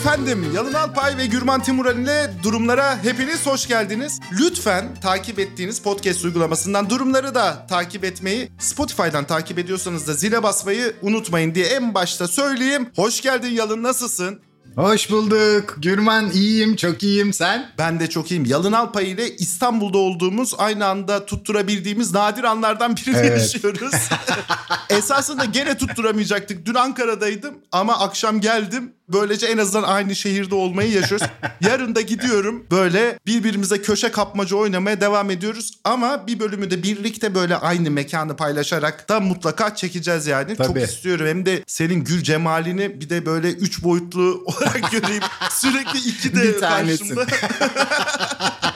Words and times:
Efendim 0.00 0.46
Yalın 0.54 0.72
Alpay 0.72 1.16
ve 1.16 1.26
Gürman 1.26 1.62
Timuran 1.62 2.02
ile 2.02 2.30
durumlara 2.42 3.04
hepiniz 3.04 3.46
hoş 3.46 3.68
geldiniz. 3.68 4.20
Lütfen 4.32 4.94
takip 5.02 5.38
ettiğiniz 5.38 5.78
podcast 5.82 6.24
uygulamasından 6.24 6.90
durumları 6.90 7.34
da 7.34 7.66
takip 7.66 8.04
etmeyi, 8.04 8.52
Spotify'dan 8.58 9.24
takip 9.26 9.58
ediyorsanız 9.58 10.06
da 10.08 10.14
zile 10.14 10.42
basmayı 10.42 10.96
unutmayın 11.02 11.54
diye 11.54 11.66
en 11.66 11.94
başta 11.94 12.28
söyleyeyim. 12.28 12.88
Hoş 12.96 13.20
geldin 13.20 13.50
Yalın 13.50 13.82
nasılsın? 13.82 14.40
Hoş 14.76 15.10
bulduk. 15.10 15.76
Gürman 15.78 16.30
iyiyim, 16.30 16.76
çok 16.76 17.02
iyiyim. 17.02 17.32
Sen? 17.32 17.70
Ben 17.78 18.00
de 18.00 18.10
çok 18.10 18.30
iyiyim. 18.30 18.44
Yalın 18.44 18.72
Alpay 18.72 19.10
ile 19.10 19.36
İstanbul'da 19.36 19.98
olduğumuz 19.98 20.54
aynı 20.58 20.86
anda 20.86 21.26
tutturabildiğimiz 21.26 22.12
nadir 22.14 22.44
anlardan 22.44 22.96
birini 22.96 23.16
Evet. 23.16 23.30
yaşıyoruz. 23.40 23.92
Esasında 24.90 25.44
gene 25.44 25.76
tutturamayacaktık. 25.76 26.66
Dün 26.66 26.74
Ankara'daydım 26.74 27.54
ama 27.72 27.98
akşam 27.98 28.40
geldim. 28.40 28.92
Böylece 29.12 29.46
en 29.46 29.58
azından 29.58 29.82
aynı 29.82 30.16
şehirde 30.16 30.54
olmayı 30.54 30.92
yaşıyoruz. 30.92 31.26
Yarın 31.60 31.94
da 31.94 32.00
gidiyorum. 32.00 32.66
Böyle 32.70 33.18
birbirimize 33.26 33.82
köşe 33.82 34.10
kapmaca 34.10 34.56
oynamaya 34.56 35.00
devam 35.00 35.30
ediyoruz. 35.30 35.72
Ama 35.84 36.26
bir 36.26 36.40
bölümü 36.40 36.70
de 36.70 36.82
birlikte 36.82 37.34
böyle 37.34 37.56
aynı 37.56 37.90
mekanı 37.90 38.36
paylaşarak 38.36 39.08
da 39.08 39.20
mutlaka 39.20 39.74
çekeceğiz 39.74 40.26
yani. 40.26 40.56
Çok 40.56 40.66
Tabii. 40.66 40.80
istiyorum. 40.82 41.26
Hem 41.26 41.46
de 41.46 41.64
senin 41.66 42.04
gül 42.04 42.22
cemalini 42.22 43.00
bir 43.00 43.10
de 43.10 43.26
böyle 43.26 43.50
üç 43.52 43.82
boyutlu 43.82 44.42
olarak 44.46 44.90
göreyim. 44.92 45.22
Sürekli 45.50 45.98
iki 45.98 46.36
de 46.36 46.58
karşımda. 46.60 47.26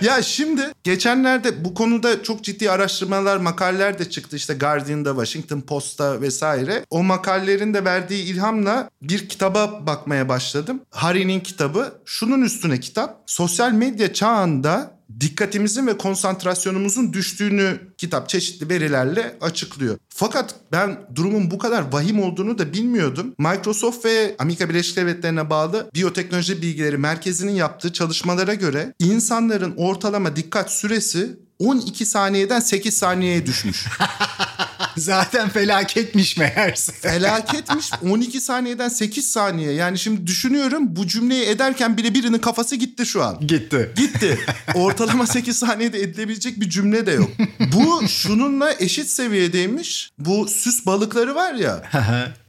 ya 0.00 0.22
şimdi 0.22 0.62
geçenlerde 0.84 1.64
bu 1.64 1.74
konuda 1.74 2.22
çok 2.22 2.44
ciddi 2.44 2.70
araştırmalar, 2.70 3.36
makaleler 3.36 3.98
de 3.98 4.10
çıktı. 4.10 4.36
İşte 4.36 4.54
Guardian'da, 4.54 5.10
Washington 5.10 5.60
Post'ta 5.60 6.20
vesaire. 6.20 6.84
O 6.90 7.02
makalelerin 7.02 7.74
de 7.74 7.84
verdiği 7.84 8.24
ilhamla 8.24 8.90
bir 9.02 9.28
kitaba 9.28 9.86
bakmaya 9.86 10.28
başladım. 10.28 10.80
Hari'nin 10.90 11.40
kitabı. 11.40 11.92
Şunun 12.04 12.42
üstüne 12.42 12.80
kitap. 12.80 13.22
Sosyal 13.26 13.72
medya 13.72 14.12
çağında 14.12 14.95
dikkatimizin 15.20 15.86
ve 15.86 15.98
konsantrasyonumuzun 15.98 17.12
düştüğünü 17.12 17.80
kitap 17.98 18.28
çeşitli 18.28 18.68
verilerle 18.68 19.36
açıklıyor. 19.40 19.98
Fakat 20.08 20.54
ben 20.72 20.98
durumun 21.14 21.50
bu 21.50 21.58
kadar 21.58 21.92
vahim 21.92 22.22
olduğunu 22.22 22.58
da 22.58 22.72
bilmiyordum. 22.72 23.34
Microsoft 23.38 24.04
ve 24.04 24.36
Amerika 24.38 24.68
Birleşik 24.68 24.96
Devletleri'ne 24.96 25.50
bağlı 25.50 25.90
Biyoteknoloji 25.94 26.62
Bilgileri 26.62 26.98
Merkezi'nin 26.98 27.52
yaptığı 27.52 27.92
çalışmalara 27.92 28.54
göre 28.54 28.94
insanların 28.98 29.74
ortalama 29.76 30.36
dikkat 30.36 30.72
süresi 30.72 31.36
12 31.58 32.06
saniyeden 32.06 32.60
8 32.60 32.96
saniyeye 32.96 33.46
düşmüş. 33.46 33.86
Zaten 35.06 35.48
felaketmiş 35.48 36.36
meğerse. 36.36 36.92
Felaketmiş 36.92 37.90
12 38.10 38.40
saniyeden 38.40 38.88
8 38.88 39.30
saniye. 39.32 39.72
Yani 39.72 39.98
şimdi 39.98 40.26
düşünüyorum 40.26 40.96
bu 40.96 41.06
cümleyi 41.06 41.44
ederken 41.44 41.96
bile 41.96 42.14
birinin 42.14 42.38
kafası 42.38 42.76
gitti 42.76 43.06
şu 43.06 43.24
an. 43.24 43.46
Gitti. 43.46 43.90
Gitti. 43.96 44.38
Ortalama 44.74 45.26
8 45.36 45.56
saniyede 45.58 46.00
edilebilecek 46.00 46.60
bir 46.60 46.70
cümle 46.70 47.06
de 47.06 47.12
yok. 47.12 47.30
Bu 47.72 48.08
şununla 48.08 48.72
eşit 48.78 49.10
seviyedeymiş. 49.10 50.10
Bu 50.18 50.48
süs 50.48 50.86
balıkları 50.86 51.34
var 51.34 51.54
ya. 51.54 51.82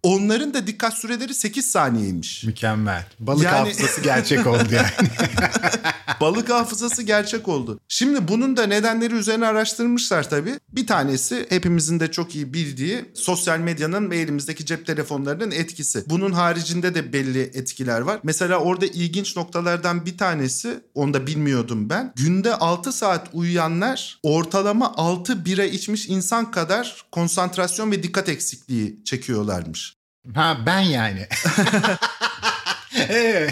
onların 0.03 0.53
da 0.53 0.67
dikkat 0.67 0.93
süreleri 0.97 1.33
8 1.33 1.71
saniyeymiş. 1.71 2.43
Mükemmel. 2.43 3.05
Balık 3.19 3.43
Yani- 3.43 3.57
hafızası 3.57 4.01
gerçek 4.01 4.47
oldu 4.47 4.67
yani. 4.71 4.87
Balık 6.21 6.49
hafızası 6.49 7.03
gerçek 7.03 7.47
oldu. 7.47 7.79
Şimdi 7.87 8.27
bunun 8.27 8.57
da 8.57 8.67
nedenleri 8.67 9.13
üzerine 9.13 9.45
araştırmışlar 9.47 10.29
tabii. 10.29 10.53
Bir 10.69 10.87
tanesi 10.87 11.45
hepimizin 11.49 11.99
de 11.99 12.11
çok 12.11 12.35
iyi 12.37 12.53
bildiği 12.53 13.05
sosyal 13.13 13.59
medyanın 13.59 14.11
ve 14.11 14.17
elimizdeki 14.17 14.65
cep 14.65 14.85
telefonlarının 14.85 15.51
etkisi. 15.51 16.03
Bunun 16.09 16.31
haricinde 16.31 16.95
de 16.95 17.13
belli 17.13 17.41
etkiler 17.41 18.01
var. 18.01 18.19
Mesela 18.23 18.57
orada 18.57 18.85
ilginç 18.85 19.37
noktalardan 19.37 20.05
bir 20.05 20.17
tanesi, 20.17 20.79
onu 20.95 21.13
da 21.13 21.27
bilmiyordum 21.27 21.89
ben. 21.89 22.13
Günde 22.15 22.55
6 22.55 22.91
saat 22.91 23.29
uyuyanlar 23.33 24.19
ortalama 24.23 24.93
6 24.97 25.45
bira 25.45 25.65
içmiş 25.65 26.09
insan 26.09 26.51
kadar 26.51 27.05
konsantrasyon 27.11 27.91
ve 27.91 28.03
dikkat 28.03 28.29
eksikliği 28.29 28.99
çekiyorlarmış. 29.05 29.97
ha 30.35 30.57
ben 30.65 30.79
yani. 30.79 31.27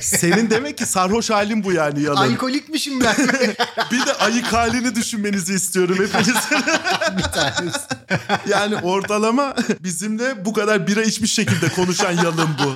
Senin 0.02 0.50
demek 0.50 0.78
ki 0.78 0.86
sarhoş 0.86 1.30
halin 1.30 1.64
bu 1.64 1.72
yani 1.72 2.02
yalan. 2.02 2.32
Alkolikmişim 2.32 3.02
ben. 3.02 3.16
Bir 3.92 4.06
de 4.06 4.14
ayık 4.14 4.46
halini 4.46 4.96
düşünmenizi 4.96 5.54
istiyorum 5.54 5.96
hepinizin. 5.96 6.34
bir 7.18 7.24
tanesi. 7.24 7.80
Yani 8.50 8.76
ortalama 8.76 9.56
bizimle 9.80 10.46
bu 10.46 10.54
kadar 10.54 10.88
bira 10.88 11.04
içmiş 11.04 11.34
şekilde 11.34 11.70
konuşan 11.70 12.12
yalın 12.12 12.50
bu. 12.64 12.76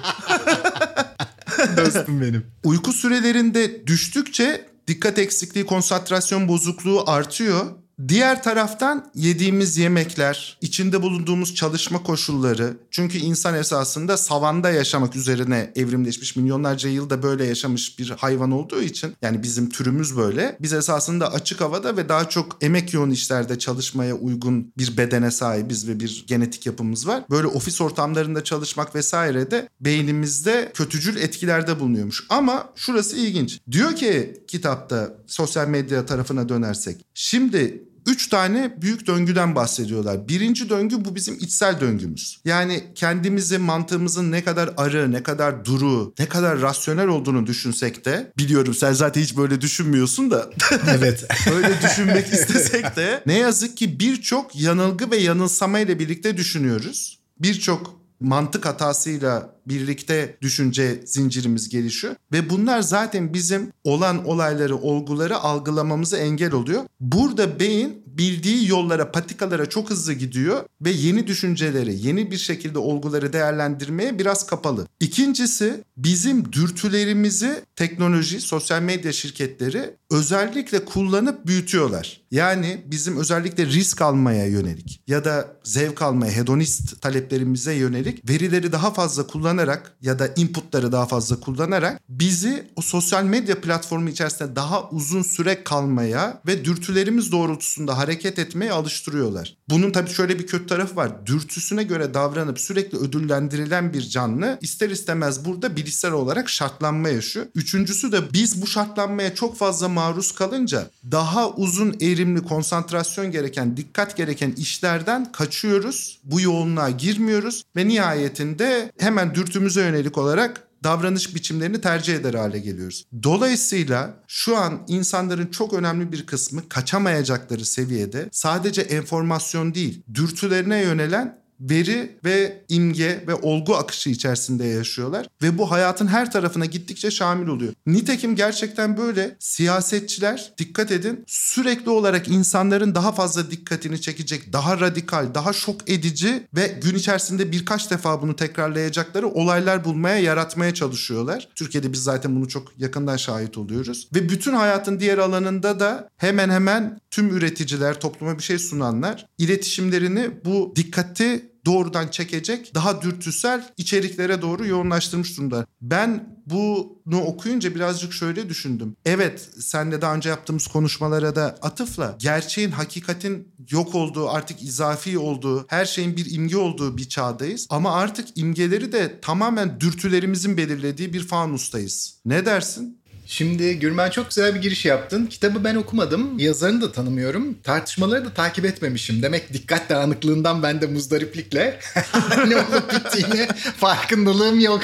Dostum 1.78 2.22
benim. 2.22 2.46
Uyku 2.64 2.94
sürelerinde 2.94 3.88
düştükçe 3.88 4.70
dikkat 4.88 5.20
eksikliği, 5.20 5.66
konsantrasyon 5.66 6.48
bozukluğu 6.48 7.04
artıyor. 7.10 7.66
Diğer 8.08 8.44
taraftan 8.44 9.12
yediğimiz 9.16 9.78
yemekler, 9.78 10.58
içinde 10.62 11.02
bulunduğumuz 11.02 11.56
çalışma 11.56 12.04
koşulları. 12.04 12.78
Çünkü 12.92 13.18
insan 13.18 13.56
esasında 13.56 14.18
savanda 14.18 14.70
yaşamak 14.70 15.16
üzerine 15.16 15.72
evrimleşmiş 15.76 16.36
milyonlarca 16.36 16.90
yılda 16.90 17.24
böyle 17.24 17.46
yaşamış 17.46 18.00
bir 18.00 18.10
hayvan 18.10 18.52
olduğu 18.52 18.82
için 18.82 19.14
yani 19.22 19.44
bizim 19.44 19.70
türümüz 19.70 20.18
böyle. 20.18 20.58
Biz 20.60 20.74
esasında 20.74 21.34
açık 21.34 21.62
havada 21.62 21.98
ve 21.98 22.10
daha 22.10 22.30
çok 22.30 22.58
emek 22.62 22.94
yoğun 22.94 23.10
işlerde 23.10 23.60
çalışmaya 23.60 24.16
uygun 24.16 24.74
bir 24.78 24.98
bedene 24.98 25.32
sahibiz 25.32 25.88
ve 25.88 26.00
bir 26.00 26.26
genetik 26.28 26.66
yapımız 26.66 27.08
var. 27.08 27.24
Böyle 27.30 27.48
ofis 27.48 27.82
ortamlarında 27.82 28.44
çalışmak 28.44 28.96
vesaire 28.96 29.52
de 29.52 29.70
beynimizde 29.80 30.72
kötücül 30.74 31.18
etkilerde 31.18 31.80
bulunuyormuş. 31.80 32.26
Ama 32.30 32.70
şurası 32.76 33.18
ilginç. 33.18 33.60
Diyor 33.72 33.96
ki 33.96 34.44
kitapta 34.48 35.14
sosyal 35.28 35.68
medya 35.68 36.06
tarafına 36.06 36.50
dönersek. 36.50 37.06
Şimdi 37.14 37.89
Üç 38.10 38.28
tane 38.28 38.74
büyük 38.82 39.08
döngüden 39.08 39.56
bahsediyorlar. 39.56 40.28
Birinci 40.28 40.70
döngü 40.70 41.06
bu 41.06 41.16
bizim 41.16 41.36
içsel 41.36 41.80
döngümüz. 41.80 42.42
Yani 42.46 42.84
kendimizi, 42.96 43.58
mantığımızın 43.58 44.32
ne 44.32 44.44
kadar 44.44 44.70
arı, 44.78 45.12
ne 45.12 45.24
kadar 45.24 45.66
duru, 45.66 46.14
ne 46.20 46.30
kadar 46.30 46.62
rasyonel 46.62 47.08
olduğunu 47.08 47.48
düşünsek 47.48 48.06
de 48.06 48.32
biliyorum 48.38 48.74
sen 48.74 48.94
zaten 48.94 49.22
hiç 49.22 49.38
böyle 49.38 49.62
düşünmüyorsun 49.62 50.32
da 50.32 50.50
Evet. 50.98 51.26
öyle 51.56 51.82
düşünmek 51.84 52.34
istesek 52.34 52.96
de 52.96 53.24
ne 53.26 53.38
yazık 53.38 53.78
ki 53.78 54.00
birçok 54.00 54.56
yanılgı 54.56 55.12
ve 55.12 55.18
yanılsama 55.18 55.80
ile 55.80 56.00
birlikte 56.00 56.38
düşünüyoruz. 56.38 57.20
Birçok 57.40 57.99
mantık 58.20 58.66
hatasıyla 58.66 59.56
birlikte 59.68 60.38
düşünce 60.42 61.02
zincirimiz 61.06 61.70
gelişiyor 61.70 62.16
ve 62.32 62.50
bunlar 62.50 62.82
zaten 62.82 63.34
bizim 63.34 63.72
olan 63.84 64.26
olayları, 64.28 64.78
olguları 64.78 65.38
algılamamıza 65.38 66.18
engel 66.18 66.54
oluyor. 66.54 66.84
Burada 67.00 67.60
beyin 67.60 68.04
bildiği 68.20 68.68
yollara, 68.70 69.12
patikalara 69.12 69.70
çok 69.70 69.90
hızlı 69.90 70.14
gidiyor 70.14 70.64
ve 70.82 70.90
yeni 70.90 71.28
düşünceleri, 71.28 72.08
yeni 72.08 72.32
bir 72.32 72.38
şekilde 72.38 72.80
olguları 72.80 73.34
değerlendirmeye 73.34 74.20
biraz 74.20 74.48
kapalı. 74.48 74.88
İkincisi 75.00 75.84
bizim 75.98 76.54
dürtülerimizi 76.54 77.64
teknoloji, 77.76 78.42
sosyal 78.42 78.82
medya 78.82 79.12
şirketleri 79.12 79.96
özellikle 80.12 80.86
kullanıp 80.86 81.48
büyütüyorlar. 81.48 82.22
Yani 82.32 82.82
bizim 82.86 83.18
özellikle 83.18 83.66
risk 83.66 84.02
almaya 84.02 84.46
yönelik 84.46 85.02
ya 85.08 85.26
da 85.26 85.48
zevk 85.64 86.02
almaya, 86.02 86.32
hedonist 86.32 87.02
taleplerimize 87.02 87.74
yönelik 87.74 88.30
verileri 88.30 88.72
daha 88.72 88.94
fazla 88.94 89.28
kullanarak 89.28 89.98
ya 90.02 90.20
da 90.20 90.28
inputları 90.36 90.92
daha 90.92 91.06
fazla 91.06 91.40
kullanarak 91.40 92.02
bizi 92.10 92.68
o 92.76 92.82
sosyal 92.82 93.24
medya 93.24 93.62
platformu 93.62 94.10
içerisinde 94.10 94.56
daha 94.56 94.90
uzun 94.90 95.22
süre 95.22 95.64
kalmaya 95.64 96.42
ve 96.48 96.66
dürtülerimiz 96.66 97.32
doğrultusunda 97.32 97.98
hareket 97.98 98.09
hareket 98.10 98.40
etmeye 98.40 98.72
alıştırıyorlar. 98.72 99.58
Bunun 99.70 99.92
tabii 99.92 100.10
şöyle 100.10 100.40
bir 100.40 100.48
kötü 100.48 100.68
tarafı 100.68 100.96
var. 100.96 101.26
Dürtüsüne 101.26 101.84
göre 101.84 102.14
davranıp 102.14 102.60
sürekli 102.60 102.98
ödüllendirilen 102.98 103.94
bir 103.94 104.02
canlı 104.02 104.58
ister 104.62 104.90
istemez 104.90 105.46
burada 105.46 105.76
bilişsel 105.76 106.12
olarak 106.12 106.50
şartlanma 106.50 107.10
yaşıyor. 107.10 107.46
Üçüncüsü 107.56 108.12
de 108.12 108.34
biz 108.34 108.62
bu 108.62 108.68
şartlanmaya 108.68 109.36
çok 109.36 109.58
fazla 109.58 109.90
maruz 109.90 110.32
kalınca 110.32 110.90
daha 111.12 111.50
uzun 111.50 111.96
eğrimli 112.02 112.44
konsantrasyon 112.44 113.32
gereken, 113.32 113.78
dikkat 113.78 114.18
gereken 114.18 114.52
işlerden 114.52 115.32
kaçıyoruz. 115.32 116.20
Bu 116.24 116.42
yoğunluğa 116.42 116.90
girmiyoruz 116.90 117.64
ve 117.76 117.88
nihayetinde 117.88 118.92
hemen 119.00 119.36
dürtümüze 119.36 119.82
yönelik 119.82 120.18
olarak 120.18 120.69
davranış 120.84 121.36
biçimlerini 121.36 121.82
tercih 121.82 122.16
eder 122.16 122.34
hale 122.34 122.60
geliyoruz. 122.60 123.06
Dolayısıyla 123.24 124.24
şu 124.28 124.58
an 124.58 124.86
insanların 124.88 125.48
çok 125.48 125.74
önemli 125.74 126.12
bir 126.12 126.26
kısmı 126.26 126.70
kaçamayacakları 126.70 127.66
seviyede 127.66 128.30
sadece 128.32 128.82
enformasyon 128.82 129.74
değil, 129.74 130.04
dürtülerine 130.14 130.82
yönelen 130.82 131.40
veri 131.60 132.18
ve 132.26 132.64
imge 132.70 133.24
ve 133.28 133.36
olgu 133.36 133.76
akışı 133.76 134.10
içerisinde 134.10 134.66
yaşıyorlar 134.66 135.28
ve 135.42 135.58
bu 135.58 135.72
hayatın 135.72 136.08
her 136.08 136.32
tarafına 136.32 136.66
gittikçe 136.66 137.12
şamil 137.12 137.48
oluyor. 137.48 137.74
Nitekim 137.88 138.36
gerçekten 138.36 138.98
böyle 138.98 139.36
siyasetçiler 139.40 140.54
dikkat 140.58 140.92
edin 140.92 141.24
sürekli 141.28 141.90
olarak 141.90 142.28
insanların 142.28 142.96
daha 142.96 143.12
fazla 143.12 143.52
dikkatini 143.52 144.02
çekecek, 144.02 144.54
daha 144.54 144.80
radikal, 144.80 145.34
daha 145.34 145.54
şok 145.54 145.90
edici 145.90 146.48
ve 146.56 146.80
gün 146.84 146.96
içerisinde 146.96 147.52
birkaç 147.52 147.92
defa 147.92 148.22
bunu 148.22 148.36
tekrarlayacakları 148.36 149.28
olaylar 149.28 149.86
bulmaya, 149.86 150.18
yaratmaya 150.20 150.74
çalışıyorlar. 150.74 151.50
Türkiye'de 151.56 151.94
biz 151.94 152.04
zaten 152.04 152.36
bunu 152.36 152.48
çok 152.48 152.80
yakından 152.80 153.18
şahit 153.18 153.58
oluyoruz. 153.58 154.10
Ve 154.16 154.30
bütün 154.30 154.54
hayatın 154.54 155.00
diğer 155.00 155.18
alanında 155.18 155.80
da 155.80 156.10
hemen 156.18 156.50
hemen 156.50 157.00
tüm 157.12 157.38
üreticiler, 157.38 158.00
topluma 158.00 158.38
bir 158.38 158.44
şey 158.44 158.60
sunanlar 158.60 159.26
iletişimlerini 159.38 160.32
bu 160.46 160.74
dikkati 160.76 161.49
doğrudan 161.66 162.08
çekecek 162.08 162.76
daha 162.76 163.02
dürtüsel 163.02 163.74
içeriklere 163.78 164.42
doğru 164.42 164.68
yoğunlaştırmış 164.68 165.38
durumda. 165.38 165.66
Ben 165.82 166.40
bunu 166.46 167.22
okuyunca 167.22 167.76
birazcık 167.76 168.14
şöyle 168.14 168.50
düşündüm. 168.50 168.96
Evet 169.06 169.50
senle 169.60 170.02
daha 170.02 170.16
önce 170.16 170.30
yaptığımız 170.30 170.68
konuşmalara 170.68 171.36
da 171.36 171.58
atıfla 171.62 172.16
gerçeğin 172.20 172.72
hakikatin 172.72 173.56
yok 173.72 173.96
olduğu 173.96 174.30
artık 174.30 174.64
izafi 174.64 175.20
olduğu 175.20 175.66
her 175.70 175.86
şeyin 175.86 176.18
bir 176.18 176.32
imge 176.32 176.58
olduğu 176.58 176.98
bir 176.98 177.10
çağdayız. 177.10 177.68
Ama 177.70 177.94
artık 177.94 178.38
imgeleri 178.38 178.92
de 178.92 179.22
tamamen 179.22 179.80
dürtülerimizin 179.80 180.58
belirlediği 180.58 181.14
bir 181.14 181.28
fanustayız. 181.28 182.20
Ne 182.26 182.46
dersin? 182.46 182.99
Şimdi 183.32 183.80
Gürmen 183.80 184.10
çok 184.10 184.30
güzel 184.30 184.56
bir 184.56 184.62
giriş 184.62 184.86
yaptın. 184.86 185.26
Kitabı 185.26 185.64
ben 185.64 185.76
okumadım. 185.76 186.40
Yazarını 186.40 186.82
da 186.82 186.92
tanımıyorum. 186.92 187.58
Tartışmaları 187.64 188.26
da 188.26 188.34
takip 188.34 188.66
etmemişim. 188.66 189.22
Demek 189.22 189.54
dikkat 189.54 189.90
dağınıklığından 189.90 190.64
ben 190.64 190.82
de 190.82 190.88
muzdariplikle 190.88 191.80
ne 192.48 192.58
olup 192.58 192.94
bittiğini 192.94 193.48
farkındalığım 193.78 194.60
yok. 194.60 194.82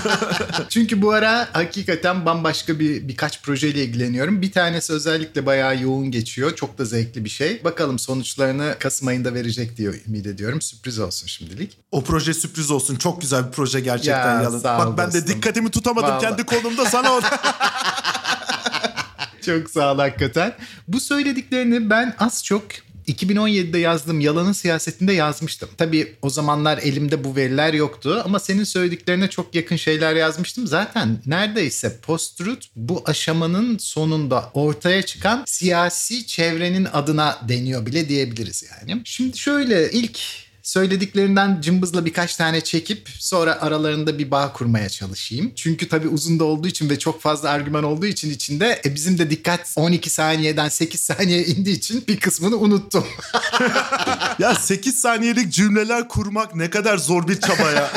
Çünkü 0.68 1.02
bu 1.02 1.12
ara 1.12 1.48
hakikaten 1.52 2.26
bambaşka 2.26 2.78
bir 2.78 3.08
birkaç 3.08 3.42
projeyle 3.42 3.84
ilgileniyorum. 3.84 4.42
Bir 4.42 4.52
tanesi 4.52 4.92
özellikle 4.92 5.46
bayağı 5.46 5.82
yoğun 5.82 6.10
geçiyor. 6.10 6.56
Çok 6.56 6.78
da 6.78 6.84
zevkli 6.84 7.24
bir 7.24 7.30
şey. 7.30 7.64
Bakalım 7.64 7.98
sonuçlarını 7.98 8.76
Kasım 8.78 9.08
ayında 9.08 9.34
verecek 9.34 9.76
diye 9.76 9.90
ümit 10.08 10.26
ediyorum. 10.26 10.60
Sürpriz 10.62 10.98
olsun 10.98 11.26
şimdilik. 11.26 11.78
O 11.92 12.04
proje 12.04 12.34
sürpriz 12.34 12.70
olsun. 12.70 12.96
Çok 12.96 13.20
güzel 13.20 13.46
bir 13.46 13.52
proje 13.52 13.80
gerçekten 13.80 14.36
Ya, 14.36 14.42
Yalın. 14.42 14.64
Bak 14.64 14.98
ben 14.98 15.12
de 15.12 15.26
dikkatimi 15.26 15.70
tutamadım 15.70 16.08
Vallahi. 16.08 16.20
kendi 16.20 16.44
konumda 16.44 16.84
sana. 16.84 17.20
Çok 19.46 19.70
sağ 19.70 19.94
ol 19.94 19.98
hakikaten. 19.98 20.54
Bu 20.88 21.00
söylediklerini 21.00 21.90
ben 21.90 22.14
az 22.18 22.44
çok 22.44 22.62
2017'de 23.08 23.78
yazdığım 23.78 24.20
Yalanın 24.20 24.52
Siyasetinde 24.52 25.12
yazmıştım. 25.12 25.68
Tabii 25.78 26.16
o 26.22 26.30
zamanlar 26.30 26.78
elimde 26.78 27.24
bu 27.24 27.36
veriler 27.36 27.74
yoktu 27.74 28.22
ama 28.24 28.38
senin 28.38 28.64
söylediklerine 28.64 29.30
çok 29.30 29.54
yakın 29.54 29.76
şeyler 29.76 30.14
yazmıştım. 30.14 30.66
Zaten 30.66 31.18
neredeyse 31.26 31.98
post-truth 32.02 32.66
bu 32.76 33.02
aşamanın 33.06 33.78
sonunda 33.78 34.50
ortaya 34.54 35.02
çıkan 35.02 35.42
siyasi 35.46 36.26
çevrenin 36.26 36.88
adına 36.92 37.38
deniyor 37.48 37.86
bile 37.86 38.08
diyebiliriz 38.08 38.64
yani. 38.70 39.00
Şimdi 39.04 39.38
şöyle 39.38 39.90
ilk 39.90 40.20
söylediklerinden 40.62 41.60
cımbızla 41.60 42.04
birkaç 42.04 42.36
tane 42.36 42.60
çekip 42.60 43.08
sonra 43.18 43.62
aralarında 43.62 44.18
bir 44.18 44.30
bağ 44.30 44.52
kurmaya 44.52 44.88
çalışayım. 44.88 45.52
Çünkü 45.56 45.88
tabii 45.88 46.08
uzun 46.08 46.38
da 46.38 46.44
olduğu 46.44 46.68
için 46.68 46.90
ve 46.90 46.98
çok 46.98 47.20
fazla 47.20 47.50
argüman 47.50 47.84
olduğu 47.84 48.06
için 48.06 48.30
içinde 48.30 48.80
e, 48.84 48.94
bizim 48.94 49.18
de 49.18 49.30
dikkat 49.30 49.72
12 49.76 50.10
saniyeden 50.10 50.68
8 50.68 51.00
saniye 51.00 51.44
indiği 51.44 51.76
için 51.76 52.04
bir 52.08 52.20
kısmını 52.20 52.56
unuttum. 52.56 53.06
ya 54.38 54.54
8 54.54 55.00
saniyelik 55.00 55.52
cümleler 55.52 56.08
kurmak 56.08 56.54
ne 56.54 56.70
kadar 56.70 56.98
zor 56.98 57.28
bir 57.28 57.40
çaba 57.40 57.70
ya. 57.70 57.90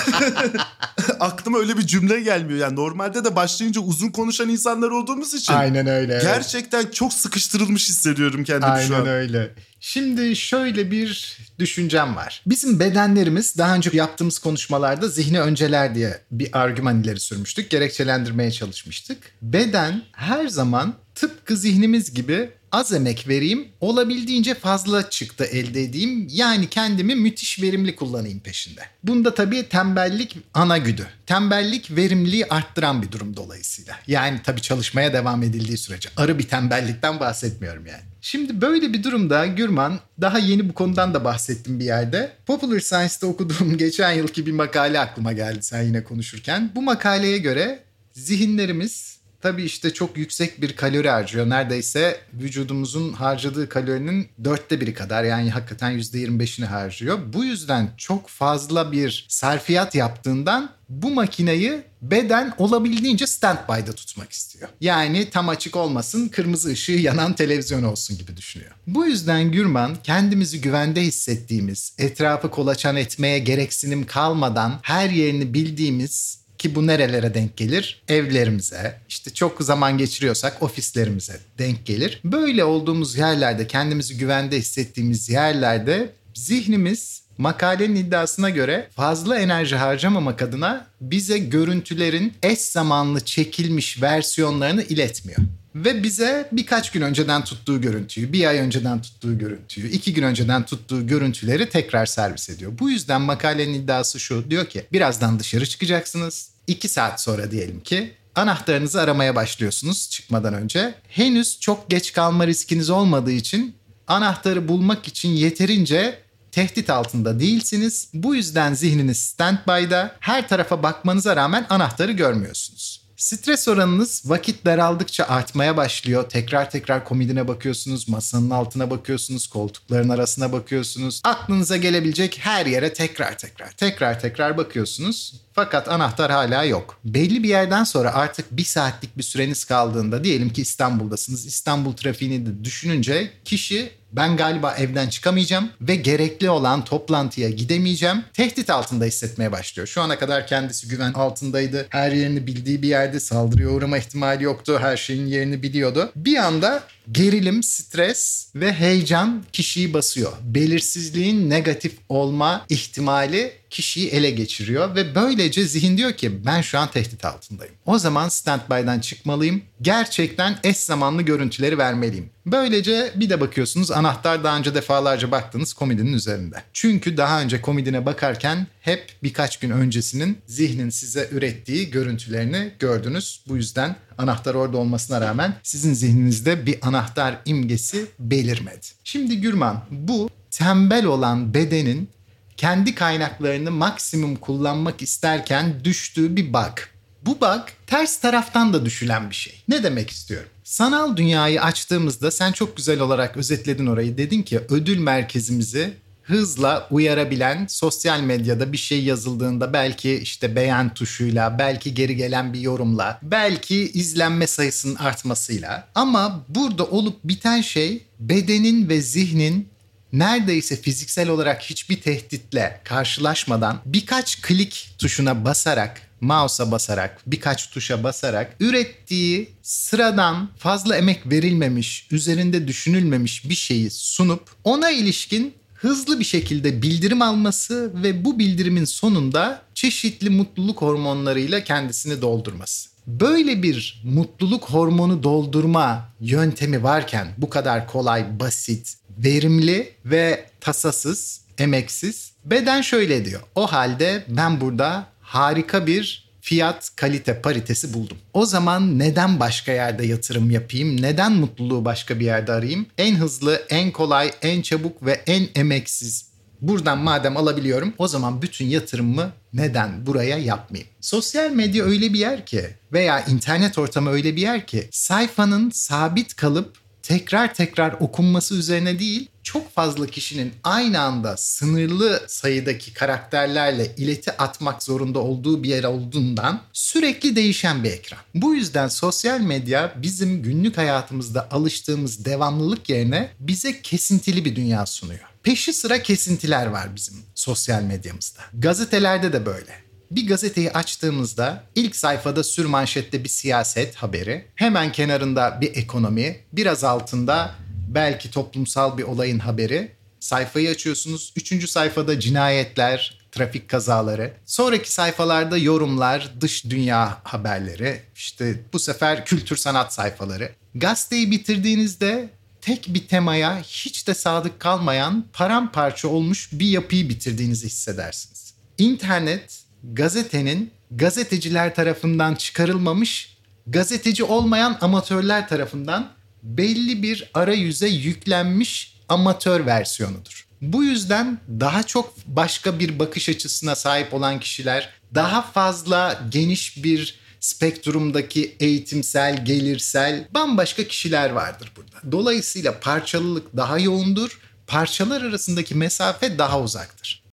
Aklıma 1.20 1.58
öyle 1.58 1.76
bir 1.76 1.86
cümle 1.86 2.20
gelmiyor. 2.20 2.58
Yani 2.58 2.76
normalde 2.76 3.24
de 3.24 3.36
başlayınca 3.36 3.80
uzun 3.80 4.10
konuşan 4.10 4.48
insanlar 4.48 4.90
olduğumuz 4.90 5.34
için. 5.34 5.52
Aynen 5.54 5.86
öyle. 5.86 6.12
evet. 6.12 6.22
Gerçekten 6.22 6.86
çok 6.86 7.12
sıkıştırılmış 7.12 7.88
hissediyorum 7.88 8.44
kendimi 8.44 8.82
şu 8.86 8.94
Aynen 8.94 9.06
an. 9.06 9.08
öyle. 9.08 9.54
Şimdi 9.80 10.36
şöyle 10.36 10.90
bir 10.90 11.38
düşüncem 11.58 12.16
var. 12.16 12.42
Bizim 12.46 12.80
bedenlerimiz 12.80 13.58
daha 13.58 13.74
önce 13.74 13.90
yaptığımız 13.92 14.38
konuşmalarda 14.38 15.08
zihni 15.08 15.40
önceler 15.40 15.94
diye 15.94 16.20
bir 16.30 16.58
argüman 16.58 17.02
ileri 17.02 17.20
sürmüştük. 17.20 17.70
Gerekçelendirmeye 17.70 18.50
çalışmıştık. 18.50 19.18
Beden 19.42 20.02
her 20.12 20.48
zaman 20.48 20.94
tıpkı 21.14 21.56
zihnimiz 21.56 22.14
gibi 22.14 22.50
az 22.72 22.92
emek 22.92 23.28
vereyim, 23.28 23.68
olabildiğince 23.80 24.54
fazla 24.54 25.10
çıktı 25.10 25.44
elde 25.44 25.82
edeyim. 25.82 26.26
Yani 26.30 26.68
kendimi 26.68 27.14
müthiş 27.14 27.62
verimli 27.62 27.96
kullanayım 27.96 28.40
peşinde. 28.40 28.80
Bunda 29.04 29.34
tabii 29.34 29.68
tembellik 29.68 30.38
ana 30.54 30.78
güdü. 30.78 31.06
Tembellik 31.26 31.96
verimliliği 31.96 32.46
arttıran 32.46 33.02
bir 33.02 33.12
durum 33.12 33.36
dolayısıyla. 33.36 33.96
Yani 34.06 34.40
tabii 34.44 34.60
çalışmaya 34.60 35.12
devam 35.12 35.42
edildiği 35.42 35.78
sürece. 35.78 36.08
Arı 36.16 36.38
bir 36.38 36.48
tembellikten 36.48 37.20
bahsetmiyorum 37.20 37.86
yani. 37.86 38.02
Şimdi 38.20 38.60
böyle 38.60 38.92
bir 38.92 39.02
durumda 39.02 39.46
Gürman 39.46 40.00
daha 40.20 40.38
yeni 40.38 40.68
bu 40.68 40.74
konudan 40.74 41.14
da 41.14 41.24
bahsettim 41.24 41.80
bir 41.80 41.84
yerde. 41.84 42.32
Popular 42.46 42.80
Science'da 42.80 43.26
okuduğum 43.26 43.76
geçen 43.78 44.12
yılki 44.12 44.46
bir 44.46 44.52
makale 44.52 45.00
aklıma 45.00 45.32
geldi 45.32 45.62
sen 45.62 45.82
yine 45.82 46.04
konuşurken. 46.04 46.70
Bu 46.74 46.82
makaleye 46.82 47.38
göre 47.38 47.82
zihinlerimiz 48.12 49.09
tabii 49.42 49.62
işte 49.62 49.94
çok 49.94 50.16
yüksek 50.16 50.62
bir 50.62 50.76
kalori 50.76 51.10
harcıyor. 51.10 51.48
Neredeyse 51.48 52.20
vücudumuzun 52.32 53.12
harcadığı 53.12 53.68
kalorinin 53.68 54.28
dörtte 54.44 54.80
biri 54.80 54.94
kadar 54.94 55.24
yani 55.24 55.50
hakikaten 55.50 55.90
yüzde 55.90 56.18
25'ini 56.18 56.64
harcıyor. 56.64 57.18
Bu 57.32 57.44
yüzden 57.44 57.90
çok 57.96 58.28
fazla 58.28 58.92
bir 58.92 59.26
sarfiyat 59.28 59.94
yaptığından 59.94 60.70
bu 60.88 61.10
makineyi 61.10 61.82
beden 62.02 62.54
olabildiğince 62.58 63.26
standby'da 63.26 63.92
tutmak 63.92 64.32
istiyor. 64.32 64.68
Yani 64.80 65.30
tam 65.30 65.48
açık 65.48 65.76
olmasın, 65.76 66.28
kırmızı 66.28 66.68
ışığı 66.70 66.92
yanan 66.92 67.32
televizyon 67.34 67.82
olsun 67.82 68.18
gibi 68.18 68.36
düşünüyor. 68.36 68.70
Bu 68.86 69.06
yüzden 69.06 69.52
Gürman 69.52 69.96
kendimizi 70.04 70.60
güvende 70.60 71.00
hissettiğimiz, 71.00 71.92
etrafı 71.98 72.50
kolaçan 72.50 72.96
etmeye 72.96 73.38
gereksinim 73.38 74.06
kalmadan 74.06 74.78
her 74.82 75.10
yerini 75.10 75.54
bildiğimiz 75.54 76.39
ki 76.60 76.74
bu 76.74 76.86
nerelere 76.86 77.34
denk 77.34 77.56
gelir? 77.56 78.02
Evlerimize, 78.08 79.00
işte 79.08 79.30
çok 79.30 79.62
zaman 79.62 79.98
geçiriyorsak 79.98 80.62
ofislerimize 80.62 81.40
denk 81.58 81.86
gelir. 81.86 82.20
Böyle 82.24 82.64
olduğumuz 82.64 83.16
yerlerde, 83.16 83.66
kendimizi 83.66 84.18
güvende 84.18 84.58
hissettiğimiz 84.58 85.28
yerlerde 85.28 86.12
zihnimiz 86.34 87.22
makalenin 87.38 87.96
iddiasına 87.96 88.50
göre 88.50 88.88
fazla 88.96 89.38
enerji 89.38 89.76
harcamamak 89.76 90.42
adına 90.42 90.86
bize 91.00 91.38
görüntülerin 91.38 92.32
eş 92.42 92.58
zamanlı 92.58 93.20
çekilmiş 93.20 94.02
versiyonlarını 94.02 94.82
iletmiyor. 94.82 95.40
Ve 95.74 96.02
bize 96.02 96.48
birkaç 96.52 96.92
gün 96.92 97.00
önceden 97.00 97.44
tuttuğu 97.44 97.80
görüntüyü, 97.80 98.32
bir 98.32 98.46
ay 98.46 98.58
önceden 98.58 99.02
tuttuğu 99.02 99.38
görüntüyü, 99.38 99.90
iki 99.90 100.14
gün 100.14 100.22
önceden 100.22 100.64
tuttuğu 100.66 101.06
görüntüleri 101.06 101.68
tekrar 101.68 102.06
servis 102.06 102.50
ediyor. 102.50 102.72
Bu 102.78 102.90
yüzden 102.90 103.20
makalenin 103.20 103.74
iddiası 103.74 104.20
şu, 104.20 104.50
diyor 104.50 104.66
ki 104.66 104.86
birazdan 104.92 105.38
dışarı 105.38 105.66
çıkacaksınız. 105.66 106.50
iki 106.66 106.88
saat 106.88 107.20
sonra 107.20 107.50
diyelim 107.50 107.80
ki 107.80 108.12
anahtarınızı 108.34 109.00
aramaya 109.00 109.36
başlıyorsunuz 109.36 110.10
çıkmadan 110.10 110.54
önce. 110.54 110.94
Henüz 111.08 111.60
çok 111.60 111.90
geç 111.90 112.12
kalma 112.12 112.46
riskiniz 112.46 112.90
olmadığı 112.90 113.32
için 113.32 113.74
anahtarı 114.06 114.68
bulmak 114.68 115.08
için 115.08 115.28
yeterince 115.28 116.18
tehdit 116.52 116.90
altında 116.90 117.40
değilsiniz. 117.40 118.08
Bu 118.14 118.34
yüzden 118.34 118.74
zihniniz 118.74 119.18
standby'da. 119.18 120.16
Her 120.20 120.48
tarafa 120.48 120.82
bakmanıza 120.82 121.36
rağmen 121.36 121.66
anahtarı 121.70 122.12
görmüyorsunuz. 122.12 122.99
Stres 123.20 123.68
oranınız 123.68 124.22
vakit 124.26 124.64
daraldıkça 124.64 125.24
artmaya 125.24 125.76
başlıyor. 125.76 126.28
Tekrar 126.28 126.70
tekrar 126.70 127.04
komodine 127.04 127.48
bakıyorsunuz, 127.48 128.08
masanın 128.08 128.50
altına 128.50 128.90
bakıyorsunuz, 128.90 129.46
koltukların 129.46 130.08
arasına 130.08 130.52
bakıyorsunuz. 130.52 131.20
Aklınıza 131.24 131.76
gelebilecek 131.76 132.38
her 132.40 132.66
yere 132.66 132.92
tekrar 132.92 133.38
tekrar, 133.38 133.70
tekrar 133.70 134.20
tekrar 134.20 134.56
bakıyorsunuz. 134.56 135.34
Fakat 135.52 135.88
anahtar 135.88 136.30
hala 136.30 136.64
yok. 136.64 137.00
Belli 137.04 137.42
bir 137.42 137.48
yerden 137.48 137.84
sonra 137.84 138.14
artık 138.14 138.56
bir 138.56 138.64
saatlik 138.64 139.18
bir 139.18 139.22
süreniz 139.22 139.64
kaldığında 139.64 140.24
diyelim 140.24 140.50
ki 140.50 140.62
İstanbul'dasınız. 140.62 141.46
İstanbul 141.46 141.92
trafiğini 141.92 142.46
de 142.46 142.64
düşününce 142.64 143.30
kişi 143.44 143.99
Ben 144.12 144.36
galiba 144.36 144.74
evden 144.74 145.08
çıkamayacağım 145.08 145.68
ve 145.80 145.96
gerekli 145.96 146.50
olan 146.50 146.84
toplantıya 146.84 147.50
gidemeyeceğim. 147.50 148.24
Tehdit 148.32 148.70
altında 148.70 149.04
hissetmeye 149.04 149.52
başlıyor. 149.52 149.86
Şu 149.86 150.02
ana 150.02 150.18
kadar 150.18 150.46
kendisi 150.46 150.88
güven 150.88 151.12
altındaydı. 151.12 151.86
Her 151.90 152.12
yerini 152.12 152.46
bildiği 152.46 152.82
bir 152.82 152.88
yerde 152.88 153.20
saldırıya 153.20 153.68
uğrama 153.68 153.98
ihtimali 153.98 154.44
yoktu. 154.44 154.78
Her 154.80 154.96
şeyin 154.96 155.26
yerini 155.26 155.62
biliyordu. 155.62 156.12
Bir 156.16 156.36
anda 156.36 156.82
gerilim, 157.12 157.62
stres 157.62 158.48
ve 158.54 158.72
heyecan 158.72 159.44
kişiyi 159.52 159.94
basıyor. 159.94 160.32
Belirsizliğin 160.42 161.50
negatif 161.50 161.92
olma 162.08 162.66
ihtimali 162.68 163.52
kişiyi 163.70 164.08
ele 164.08 164.30
geçiriyor 164.30 164.94
ve 164.94 165.14
böylece 165.14 165.64
zihin 165.64 165.98
diyor 165.98 166.12
ki 166.12 166.46
ben 166.46 166.60
şu 166.60 166.78
an 166.78 166.90
tehdit 166.90 167.24
altındayım. 167.24 167.74
O 167.86 167.98
zaman 167.98 168.28
standby'dan 168.28 169.00
çıkmalıyım. 169.00 169.62
Gerçekten 169.82 170.58
eş 170.64 170.76
zamanlı 170.76 171.22
görüntüleri 171.22 171.78
vermeliyim. 171.78 172.30
Böylece 172.46 173.12
bir 173.14 173.30
de 173.30 173.40
bakıyorsunuz 173.40 173.90
anahtar 173.90 174.44
daha 174.44 174.58
önce 174.58 174.74
defalarca 174.74 175.30
baktığınız 175.30 175.72
komedinin 175.72 176.12
üzerinde. 176.12 176.62
Çünkü 176.72 177.16
daha 177.16 177.40
önce 177.40 177.60
komedine 177.60 178.06
bakarken 178.06 178.66
hep 178.80 179.12
birkaç 179.22 179.58
gün 179.58 179.70
öncesinin 179.70 180.38
zihnin 180.46 180.90
size 180.90 181.28
ürettiği 181.32 181.90
görüntülerini 181.90 182.72
gördünüz. 182.78 183.40
Bu 183.48 183.56
yüzden 183.56 183.96
anahtar 184.18 184.54
orada 184.54 184.76
olmasına 184.76 185.20
rağmen 185.20 185.54
sizin 185.62 185.94
zihninizde 185.94 186.66
bir 186.66 186.78
anahtar 186.82 187.38
imgesi 187.44 188.06
belirmedi. 188.18 188.86
Şimdi 189.04 189.40
Gürman 189.40 189.84
bu 189.90 190.30
tembel 190.50 191.04
olan 191.04 191.54
bedenin 191.54 192.08
kendi 192.56 192.94
kaynaklarını 192.94 193.70
maksimum 193.70 194.36
kullanmak 194.36 195.02
isterken 195.02 195.84
düştüğü 195.84 196.36
bir 196.36 196.52
bug. 196.52 196.78
Bu 197.22 197.40
bug 197.40 197.60
ters 197.86 198.16
taraftan 198.16 198.72
da 198.72 198.84
düşülen 198.84 199.30
bir 199.30 199.34
şey. 199.34 199.62
Ne 199.68 199.82
demek 199.82 200.10
istiyorum? 200.10 200.48
Sanal 200.64 201.16
dünyayı 201.16 201.62
açtığımızda 201.62 202.30
sen 202.30 202.52
çok 202.52 202.76
güzel 202.76 203.00
olarak 203.00 203.36
özetledin 203.36 203.86
orayı. 203.86 204.18
Dedin 204.18 204.42
ki 204.42 204.60
ödül 204.68 204.98
merkezimizi 204.98 205.94
hızla 206.30 206.88
uyarabilen 206.90 207.66
sosyal 207.68 208.20
medyada 208.20 208.72
bir 208.72 208.78
şey 208.78 209.04
yazıldığında 209.04 209.72
belki 209.72 210.14
işte 210.14 210.56
beğen 210.56 210.94
tuşuyla, 210.94 211.58
belki 211.58 211.94
geri 211.94 212.16
gelen 212.16 212.52
bir 212.52 212.60
yorumla, 212.60 213.18
belki 213.22 213.76
izlenme 213.76 214.46
sayısının 214.46 214.94
artmasıyla. 214.94 215.88
Ama 215.94 216.44
burada 216.48 216.84
olup 216.84 217.24
biten 217.24 217.60
şey 217.60 218.04
bedenin 218.20 218.88
ve 218.88 219.00
zihnin 219.00 219.68
neredeyse 220.12 220.76
fiziksel 220.76 221.28
olarak 221.28 221.62
hiçbir 221.62 222.00
tehditle 222.00 222.80
karşılaşmadan 222.84 223.80
birkaç 223.86 224.42
klik 224.42 224.94
tuşuna 224.98 225.44
basarak 225.44 226.02
mouse'a 226.20 226.70
basarak, 226.70 227.22
birkaç 227.26 227.70
tuşa 227.70 228.04
basarak 228.04 228.56
ürettiği 228.60 229.50
sıradan 229.62 230.48
fazla 230.58 230.96
emek 230.96 231.30
verilmemiş, 231.30 232.06
üzerinde 232.10 232.68
düşünülmemiş 232.68 233.48
bir 233.48 233.54
şeyi 233.54 233.90
sunup 233.90 234.50
ona 234.64 234.90
ilişkin 234.90 235.54
hızlı 235.80 236.20
bir 236.20 236.24
şekilde 236.24 236.82
bildirim 236.82 237.22
alması 237.22 238.02
ve 238.02 238.24
bu 238.24 238.38
bildirimin 238.38 238.84
sonunda 238.84 239.62
çeşitli 239.74 240.30
mutluluk 240.30 240.82
hormonlarıyla 240.82 241.64
kendisini 241.64 242.22
doldurması. 242.22 242.90
Böyle 243.06 243.62
bir 243.62 244.02
mutluluk 244.04 244.64
hormonu 244.64 245.22
doldurma 245.22 246.08
yöntemi 246.20 246.82
varken 246.82 247.28
bu 247.38 247.50
kadar 247.50 247.86
kolay, 247.86 248.40
basit, 248.40 248.96
verimli 249.18 249.92
ve 250.04 250.46
tasasız, 250.60 251.40
emeksiz 251.58 252.32
beden 252.44 252.80
şöyle 252.80 253.24
diyor. 253.24 253.40
O 253.54 253.66
halde 253.66 254.24
ben 254.28 254.60
burada 254.60 255.06
harika 255.20 255.86
bir 255.86 256.29
fiyat 256.40 256.90
kalite 256.96 257.42
paritesi 257.42 257.94
buldum. 257.94 258.16
O 258.32 258.46
zaman 258.46 258.98
neden 258.98 259.40
başka 259.40 259.72
yerde 259.72 260.06
yatırım 260.06 260.50
yapayım? 260.50 261.02
Neden 261.02 261.32
mutluluğu 261.32 261.84
başka 261.84 262.20
bir 262.20 262.24
yerde 262.24 262.52
arayayım? 262.52 262.86
En 262.98 263.14
hızlı, 263.16 263.62
en 263.70 263.90
kolay, 263.90 264.32
en 264.42 264.62
çabuk 264.62 265.06
ve 265.06 265.12
en 265.26 265.48
emeksiz 265.54 266.30
Buradan 266.60 266.98
madem 266.98 267.36
alabiliyorum 267.36 267.94
o 267.98 268.08
zaman 268.08 268.42
bütün 268.42 268.64
yatırımımı 268.64 269.32
neden 269.52 270.06
buraya 270.06 270.38
yapmayayım? 270.38 270.90
Sosyal 271.00 271.50
medya 271.50 271.84
öyle 271.84 272.12
bir 272.12 272.18
yer 272.18 272.46
ki 272.46 272.64
veya 272.92 273.24
internet 273.24 273.78
ortamı 273.78 274.10
öyle 274.10 274.36
bir 274.36 274.40
yer 274.40 274.66
ki 274.66 274.88
sayfanın 274.90 275.70
sabit 275.70 276.36
kalıp 276.36 276.76
tekrar 277.02 277.54
tekrar 277.54 277.92
okunması 277.92 278.54
üzerine 278.54 278.98
değil, 278.98 279.28
çok 279.42 279.74
fazla 279.74 280.06
kişinin 280.06 280.52
aynı 280.64 281.00
anda 281.00 281.36
sınırlı 281.36 282.22
sayıdaki 282.28 282.92
karakterlerle 282.92 283.94
ileti 283.96 284.32
atmak 284.32 284.82
zorunda 284.82 285.18
olduğu 285.18 285.62
bir 285.62 285.68
yer 285.68 285.84
olduğundan 285.84 286.62
sürekli 286.72 287.36
değişen 287.36 287.84
bir 287.84 287.90
ekran. 287.90 288.20
Bu 288.34 288.54
yüzden 288.54 288.88
sosyal 288.88 289.40
medya 289.40 289.92
bizim 289.96 290.42
günlük 290.42 290.78
hayatımızda 290.78 291.48
alıştığımız 291.50 292.24
devamlılık 292.24 292.88
yerine 292.88 293.30
bize 293.40 293.82
kesintili 293.82 294.44
bir 294.44 294.56
dünya 294.56 294.86
sunuyor. 294.86 295.30
Peşi 295.42 295.72
sıra 295.72 296.02
kesintiler 296.02 296.66
var 296.66 296.96
bizim 296.96 297.16
sosyal 297.34 297.82
medyamızda. 297.82 298.40
Gazetelerde 298.54 299.32
de 299.32 299.46
böyle. 299.46 299.72
Bir 300.10 300.28
gazeteyi 300.28 300.72
açtığımızda 300.72 301.64
ilk 301.74 301.96
sayfada 301.96 302.44
sür 302.44 302.64
manşette 302.64 303.24
bir 303.24 303.28
siyaset 303.28 303.94
haberi, 303.94 304.46
hemen 304.54 304.92
kenarında 304.92 305.58
bir 305.60 305.76
ekonomi, 305.76 306.36
biraz 306.52 306.84
altında 306.84 307.54
belki 307.94 308.30
toplumsal 308.30 308.98
bir 308.98 309.02
olayın 309.02 309.38
haberi. 309.38 309.92
Sayfayı 310.20 310.70
açıyorsunuz. 310.70 311.32
Üçüncü 311.36 311.68
sayfada 311.68 312.20
cinayetler, 312.20 313.18
trafik 313.32 313.68
kazaları. 313.68 314.32
Sonraki 314.46 314.92
sayfalarda 314.92 315.58
yorumlar, 315.58 316.34
dış 316.40 316.64
dünya 316.64 317.20
haberleri. 317.24 318.02
İşte 318.14 318.60
bu 318.72 318.78
sefer 318.78 319.26
kültür 319.26 319.56
sanat 319.56 319.94
sayfaları. 319.94 320.52
Gazeteyi 320.74 321.30
bitirdiğinizde 321.30 322.30
tek 322.60 322.86
bir 322.88 323.08
temaya 323.08 323.60
hiç 323.60 324.08
de 324.08 324.14
sadık 324.14 324.60
kalmayan 324.60 325.24
paramparça 325.32 326.08
olmuş 326.08 326.48
bir 326.52 326.66
yapıyı 326.66 327.08
bitirdiğinizi 327.08 327.66
hissedersiniz. 327.66 328.54
İnternet 328.78 329.62
gazetenin 329.82 330.70
gazeteciler 330.90 331.74
tarafından 331.74 332.34
çıkarılmamış, 332.34 333.36
gazeteci 333.66 334.24
olmayan 334.24 334.78
amatörler 334.80 335.48
tarafından 335.48 336.19
belli 336.42 337.02
bir 337.02 337.30
arayüze 337.34 337.88
yüklenmiş 337.88 339.00
amatör 339.08 339.66
versiyonudur. 339.66 340.46
Bu 340.62 340.84
yüzden 340.84 341.38
daha 341.60 341.82
çok 341.82 342.14
başka 342.26 342.78
bir 342.78 342.98
bakış 342.98 343.28
açısına 343.28 343.74
sahip 343.74 344.14
olan 344.14 344.40
kişiler 344.40 344.90
daha 345.14 345.42
fazla 345.42 346.20
geniş 346.28 346.84
bir 346.84 347.20
spektrumdaki 347.40 348.56
eğitimsel, 348.60 349.44
gelirsel 349.44 350.28
bambaşka 350.34 350.84
kişiler 350.84 351.30
vardır 351.30 351.72
burada. 351.76 352.12
Dolayısıyla 352.12 352.80
parçalılık 352.80 353.56
daha 353.56 353.78
yoğundur, 353.78 354.40
parçalar 354.66 355.22
arasındaki 355.22 355.74
mesafe 355.74 356.38
daha 356.38 356.60
uzaktır. 356.60 357.24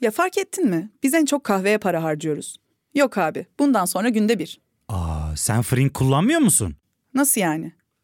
Ya 0.00 0.10
fark 0.10 0.38
ettin 0.38 0.68
mi? 0.68 0.90
Biz 1.02 1.14
en 1.14 1.24
çok 1.24 1.44
kahveye 1.44 1.78
para 1.78 2.02
harcıyoruz. 2.02 2.56
Yok 2.94 3.18
abi, 3.18 3.46
bundan 3.58 3.84
sonra 3.84 4.08
günde 4.08 4.38
bir. 4.38 4.60
Aa, 4.88 5.36
sen 5.36 5.62
Frink 5.62 5.94
kullanmıyor 5.94 6.40
musun? 6.40 6.76
Nasıl 7.14 7.40
yani? 7.40 7.72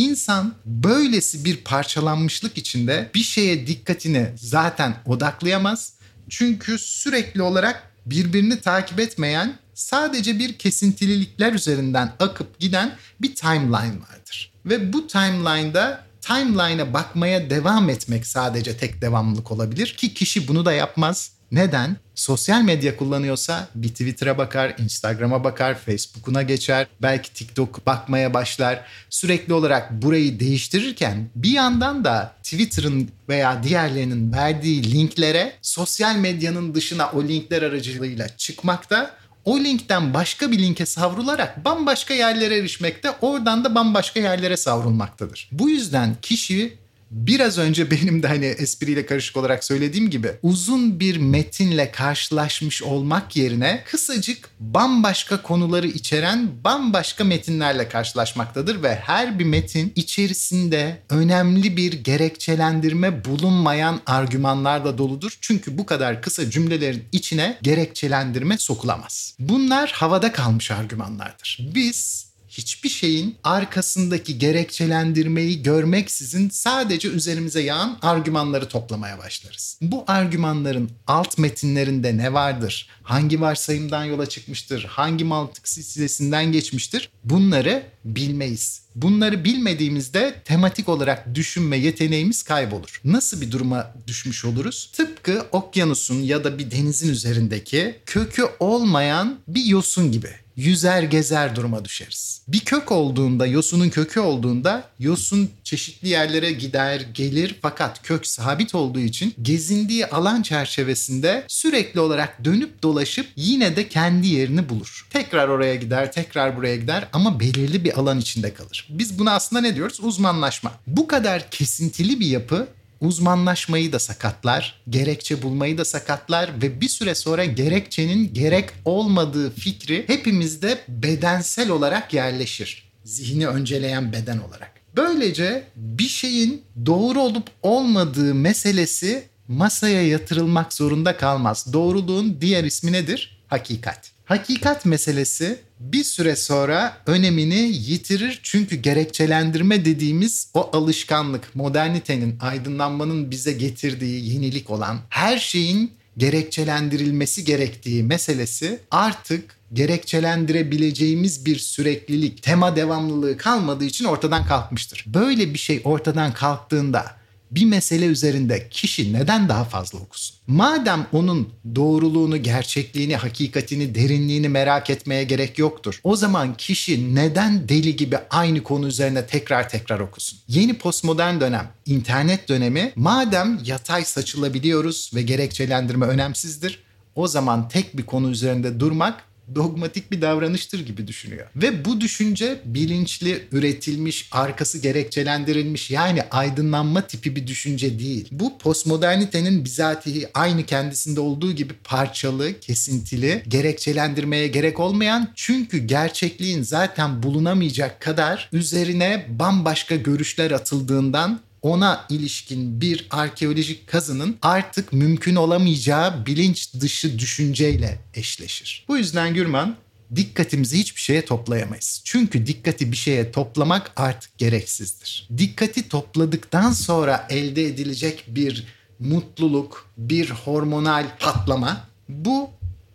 İnsan 0.00 0.54
böylesi 0.64 1.44
bir 1.44 1.56
parçalanmışlık 1.56 2.58
içinde 2.58 3.10
bir 3.14 3.22
şeye 3.22 3.66
dikkatini 3.66 4.28
zaten 4.36 4.96
odaklayamaz. 5.06 5.92
Çünkü 6.28 6.78
sürekli 6.78 7.42
olarak 7.42 7.92
birbirini 8.06 8.60
takip 8.60 9.00
etmeyen 9.00 9.58
sadece 9.74 10.38
bir 10.38 10.58
kesintililikler 10.58 11.52
üzerinden 11.52 12.12
akıp 12.20 12.58
giden 12.58 12.96
bir 13.20 13.34
timeline 13.34 14.00
vardır. 14.00 14.52
Ve 14.66 14.92
bu 14.92 15.06
timeline'da 15.06 16.04
timeline'a 16.20 16.94
bakmaya 16.94 17.50
devam 17.50 17.90
etmek 17.90 18.26
sadece 18.26 18.76
tek 18.76 19.02
devamlılık 19.02 19.50
olabilir 19.50 19.94
ki 19.96 20.14
kişi 20.14 20.48
bunu 20.48 20.64
da 20.64 20.72
yapmaz. 20.72 21.32
Neden? 21.52 21.96
Sosyal 22.14 22.62
medya 22.62 22.96
kullanıyorsa 22.96 23.68
bir 23.74 23.88
Twitter'a 23.88 24.38
bakar, 24.38 24.74
Instagram'a 24.78 25.44
bakar, 25.44 25.78
Facebook'una 25.78 26.42
geçer, 26.42 26.86
belki 27.02 27.32
TikTok 27.32 27.86
bakmaya 27.86 28.34
başlar. 28.34 28.84
Sürekli 29.10 29.52
olarak 29.52 30.02
burayı 30.02 30.40
değiştirirken 30.40 31.30
bir 31.34 31.50
yandan 31.50 32.04
da 32.04 32.34
Twitter'ın 32.42 33.08
veya 33.28 33.62
diğerlerinin 33.62 34.32
verdiği 34.32 34.92
linklere 34.92 35.52
sosyal 35.62 36.16
medyanın 36.16 36.74
dışına 36.74 37.10
o 37.10 37.22
linkler 37.22 37.62
aracılığıyla 37.62 38.28
çıkmakta 38.36 39.20
o 39.44 39.58
linkten 39.58 40.14
başka 40.14 40.50
bir 40.50 40.58
linke 40.58 40.86
savrularak 40.86 41.64
bambaşka 41.64 42.14
yerlere 42.14 42.58
erişmekte, 42.58 43.10
oradan 43.20 43.64
da 43.64 43.74
bambaşka 43.74 44.20
yerlere 44.20 44.56
savrulmaktadır. 44.56 45.48
Bu 45.52 45.70
yüzden 45.70 46.16
kişi 46.22 46.78
biraz 47.10 47.58
önce 47.58 47.90
benim 47.90 48.22
de 48.22 48.26
hani 48.26 48.44
espriyle 48.44 49.06
karışık 49.06 49.36
olarak 49.36 49.64
söylediğim 49.64 50.10
gibi 50.10 50.32
uzun 50.42 51.00
bir 51.00 51.16
metinle 51.16 51.90
karşılaşmış 51.90 52.82
olmak 52.82 53.36
yerine 53.36 53.84
kısacık 53.86 54.50
bambaşka 54.60 55.42
konuları 55.42 55.86
içeren 55.86 56.48
bambaşka 56.64 57.24
metinlerle 57.24 57.88
karşılaşmaktadır 57.88 58.82
ve 58.82 58.94
her 58.94 59.38
bir 59.38 59.44
metin 59.44 59.92
içerisinde 59.96 61.02
önemli 61.10 61.76
bir 61.76 61.92
gerekçelendirme 61.92 63.24
bulunmayan 63.24 64.00
argümanlarla 64.06 64.98
doludur. 64.98 65.38
Çünkü 65.40 65.78
bu 65.78 65.86
kadar 65.86 66.22
kısa 66.22 66.50
cümlelerin 66.50 67.04
içine 67.12 67.58
gerekçelendirme 67.62 68.58
sokulamaz. 68.58 69.36
Bunlar 69.38 69.92
havada 69.94 70.32
kalmış 70.32 70.70
argümanlardır. 70.70 71.58
Biz 71.74 72.29
hiçbir 72.50 72.88
şeyin 72.88 73.36
arkasındaki 73.44 74.38
gerekçelendirmeyi 74.38 75.62
görmeksizin 75.62 76.48
sadece 76.48 77.08
üzerimize 77.08 77.60
yağan 77.60 77.98
argümanları 78.02 78.68
toplamaya 78.68 79.18
başlarız. 79.18 79.78
Bu 79.82 80.04
argümanların 80.06 80.90
alt 81.06 81.38
metinlerinde 81.38 82.16
ne 82.16 82.32
vardır? 82.32 82.88
Hangi 83.02 83.40
varsayımdan 83.40 84.04
yola 84.04 84.26
çıkmıştır? 84.26 84.84
Hangi 84.84 85.24
mantık 85.24 85.68
silsilesinden 85.68 86.52
geçmiştir? 86.52 87.08
Bunları 87.24 87.82
bilmeyiz. 88.04 88.80
Bunları 88.94 89.44
bilmediğimizde 89.44 90.34
tematik 90.44 90.88
olarak 90.88 91.34
düşünme 91.34 91.76
yeteneğimiz 91.76 92.42
kaybolur. 92.42 93.00
Nasıl 93.04 93.40
bir 93.40 93.52
duruma 93.52 93.94
düşmüş 94.06 94.44
oluruz? 94.44 94.90
Tıpkı 94.96 95.46
okyanusun 95.52 96.14
ya 96.14 96.44
da 96.44 96.58
bir 96.58 96.70
denizin 96.70 97.08
üzerindeki 97.08 97.94
kökü 98.06 98.44
olmayan 98.60 99.38
bir 99.48 99.64
yosun 99.64 100.12
gibi 100.12 100.30
yüzer 100.56 101.02
gezer 101.02 101.56
duruma 101.56 101.84
düşeriz. 101.84 102.42
Bir 102.48 102.60
kök 102.60 102.92
olduğunda, 102.92 103.46
yosunun 103.46 103.88
kökü 103.88 104.20
olduğunda 104.20 104.84
yosun 104.98 105.50
çeşitli 105.64 106.08
yerlere 106.08 106.52
gider, 106.52 107.00
gelir 107.14 107.56
fakat 107.62 108.02
kök 108.02 108.26
sabit 108.26 108.74
olduğu 108.74 109.00
için 109.00 109.34
gezindiği 109.42 110.06
alan 110.06 110.42
çerçevesinde 110.42 111.44
sürekli 111.48 112.00
olarak 112.00 112.44
dönüp 112.44 112.82
dolaşıp 112.82 113.26
yine 113.36 113.76
de 113.76 113.88
kendi 113.88 114.28
yerini 114.28 114.68
bulur. 114.68 115.06
Tekrar 115.10 115.48
oraya 115.48 115.74
gider, 115.74 116.12
tekrar 116.12 116.56
buraya 116.56 116.76
gider 116.76 117.08
ama 117.12 117.40
belirli 117.40 117.84
bir 117.84 117.98
alan 118.00 118.20
içinde 118.20 118.54
kalır. 118.54 118.88
Biz 118.90 119.18
buna 119.18 119.32
aslında 119.32 119.62
ne 119.62 119.74
diyoruz? 119.74 120.00
Uzmanlaşma. 120.02 120.72
Bu 120.86 121.06
kadar 121.06 121.50
kesintili 121.50 122.20
bir 122.20 122.26
yapı 122.26 122.68
uzmanlaşmayı 123.00 123.92
da 123.92 123.98
sakatlar, 123.98 124.82
gerekçe 124.88 125.42
bulmayı 125.42 125.78
da 125.78 125.84
sakatlar 125.84 126.62
ve 126.62 126.80
bir 126.80 126.88
süre 126.88 127.14
sonra 127.14 127.44
gerekçenin 127.44 128.34
gerek 128.34 128.70
olmadığı 128.84 129.50
fikri 129.50 130.04
hepimizde 130.06 130.78
bedensel 130.88 131.70
olarak 131.70 132.14
yerleşir. 132.14 132.90
Zihni 133.04 133.48
önceleyen 133.48 134.12
beden 134.12 134.38
olarak. 134.38 134.72
Böylece 134.96 135.64
bir 135.76 136.08
şeyin 136.08 136.62
doğru 136.86 137.20
olup 137.20 137.50
olmadığı 137.62 138.34
meselesi 138.34 139.24
masaya 139.48 140.06
yatırılmak 140.06 140.72
zorunda 140.72 141.16
kalmaz. 141.16 141.72
Doğruluğun 141.72 142.40
diğer 142.40 142.64
ismi 142.64 142.92
nedir? 142.92 143.42
Hakikat. 143.48 144.10
Hakikat 144.24 144.86
meselesi 144.86 145.60
bir 145.80 146.04
süre 146.04 146.36
sonra 146.36 146.96
önemini 147.06 147.72
yitirir 147.72 148.40
çünkü 148.42 148.76
gerekçelendirme 148.76 149.84
dediğimiz 149.84 150.48
o 150.54 150.70
alışkanlık, 150.72 151.56
modernitenin, 151.56 152.38
aydınlanmanın 152.40 153.30
bize 153.30 153.52
getirdiği 153.52 154.32
yenilik 154.32 154.70
olan 154.70 154.98
her 155.08 155.38
şeyin 155.38 155.92
gerekçelendirilmesi 156.16 157.44
gerektiği 157.44 158.02
meselesi 158.02 158.80
artık 158.90 159.56
gerekçelendirebileceğimiz 159.72 161.46
bir 161.46 161.58
süreklilik, 161.58 162.42
tema 162.42 162.76
devamlılığı 162.76 163.36
kalmadığı 163.36 163.84
için 163.84 164.04
ortadan 164.04 164.46
kalkmıştır. 164.46 165.04
Böyle 165.06 165.54
bir 165.54 165.58
şey 165.58 165.80
ortadan 165.84 166.32
kalktığında 166.32 167.19
bir 167.50 167.64
mesele 167.64 168.06
üzerinde 168.06 168.68
kişi 168.68 169.12
neden 169.12 169.48
daha 169.48 169.64
fazla 169.64 169.98
okusun? 169.98 170.36
Madem 170.46 171.06
onun 171.12 171.48
doğruluğunu, 171.74 172.42
gerçekliğini, 172.42 173.16
hakikatini, 173.16 173.94
derinliğini 173.94 174.48
merak 174.48 174.90
etmeye 174.90 175.24
gerek 175.24 175.58
yoktur. 175.58 176.00
O 176.04 176.16
zaman 176.16 176.56
kişi 176.56 177.14
neden 177.14 177.68
deli 177.68 177.96
gibi 177.96 178.18
aynı 178.30 178.62
konu 178.62 178.86
üzerine 178.86 179.26
tekrar 179.26 179.68
tekrar 179.68 180.00
okusun? 180.00 180.38
Yeni 180.48 180.74
postmodern 180.74 181.40
dönem, 181.40 181.68
internet 181.86 182.48
dönemi 182.48 182.92
madem 182.96 183.60
yatay 183.64 184.04
saçılabiliyoruz 184.04 185.10
ve 185.14 185.22
gerekçelendirme 185.22 186.06
önemsizdir. 186.06 186.82
O 187.14 187.28
zaman 187.28 187.68
tek 187.68 187.96
bir 187.96 188.06
konu 188.06 188.30
üzerinde 188.30 188.80
durmak 188.80 189.24
dogmatik 189.54 190.10
bir 190.10 190.22
davranıştır 190.22 190.86
gibi 190.86 191.06
düşünüyor. 191.06 191.46
Ve 191.56 191.84
bu 191.84 192.00
düşünce 192.00 192.60
bilinçli, 192.64 193.42
üretilmiş, 193.52 194.28
arkası 194.32 194.78
gerekçelendirilmiş 194.78 195.90
yani 195.90 196.22
aydınlanma 196.22 197.06
tipi 197.06 197.36
bir 197.36 197.46
düşünce 197.46 197.98
değil. 197.98 198.28
Bu 198.30 198.58
postmodernitenin 198.58 199.64
bizatihi 199.64 200.28
aynı 200.34 200.66
kendisinde 200.66 201.20
olduğu 201.20 201.52
gibi 201.52 201.72
parçalı, 201.84 202.60
kesintili, 202.60 203.42
gerekçelendirmeye 203.48 204.48
gerek 204.48 204.80
olmayan 204.80 205.28
çünkü 205.34 205.78
gerçekliğin 205.78 206.62
zaten 206.62 207.22
bulunamayacak 207.22 208.00
kadar 208.00 208.48
üzerine 208.52 209.26
bambaşka 209.28 209.96
görüşler 209.96 210.50
atıldığından 210.50 211.40
ona 211.62 212.06
ilişkin 212.08 212.80
bir 212.80 213.06
arkeolojik 213.10 213.86
kazının 213.86 214.36
artık 214.42 214.92
mümkün 214.92 215.36
olamayacağı 215.36 216.26
bilinç 216.26 216.74
dışı 216.80 217.18
düşünceyle 217.18 218.00
eşleşir. 218.14 218.84
Bu 218.88 218.98
yüzden 218.98 219.34
Gürman 219.34 219.76
dikkatimizi 220.16 220.78
hiçbir 220.78 221.00
şeye 221.00 221.24
toplayamayız. 221.24 222.00
Çünkü 222.04 222.46
dikkati 222.46 222.92
bir 222.92 222.96
şeye 222.96 223.32
toplamak 223.32 223.92
artık 223.96 224.38
gereksizdir. 224.38 225.28
Dikkati 225.38 225.88
topladıktan 225.88 226.72
sonra 226.72 227.26
elde 227.30 227.66
edilecek 227.66 228.24
bir 228.28 228.66
mutluluk, 228.98 229.86
bir 229.96 230.30
hormonal 230.30 231.06
patlama 231.18 231.88
bu 232.08 232.50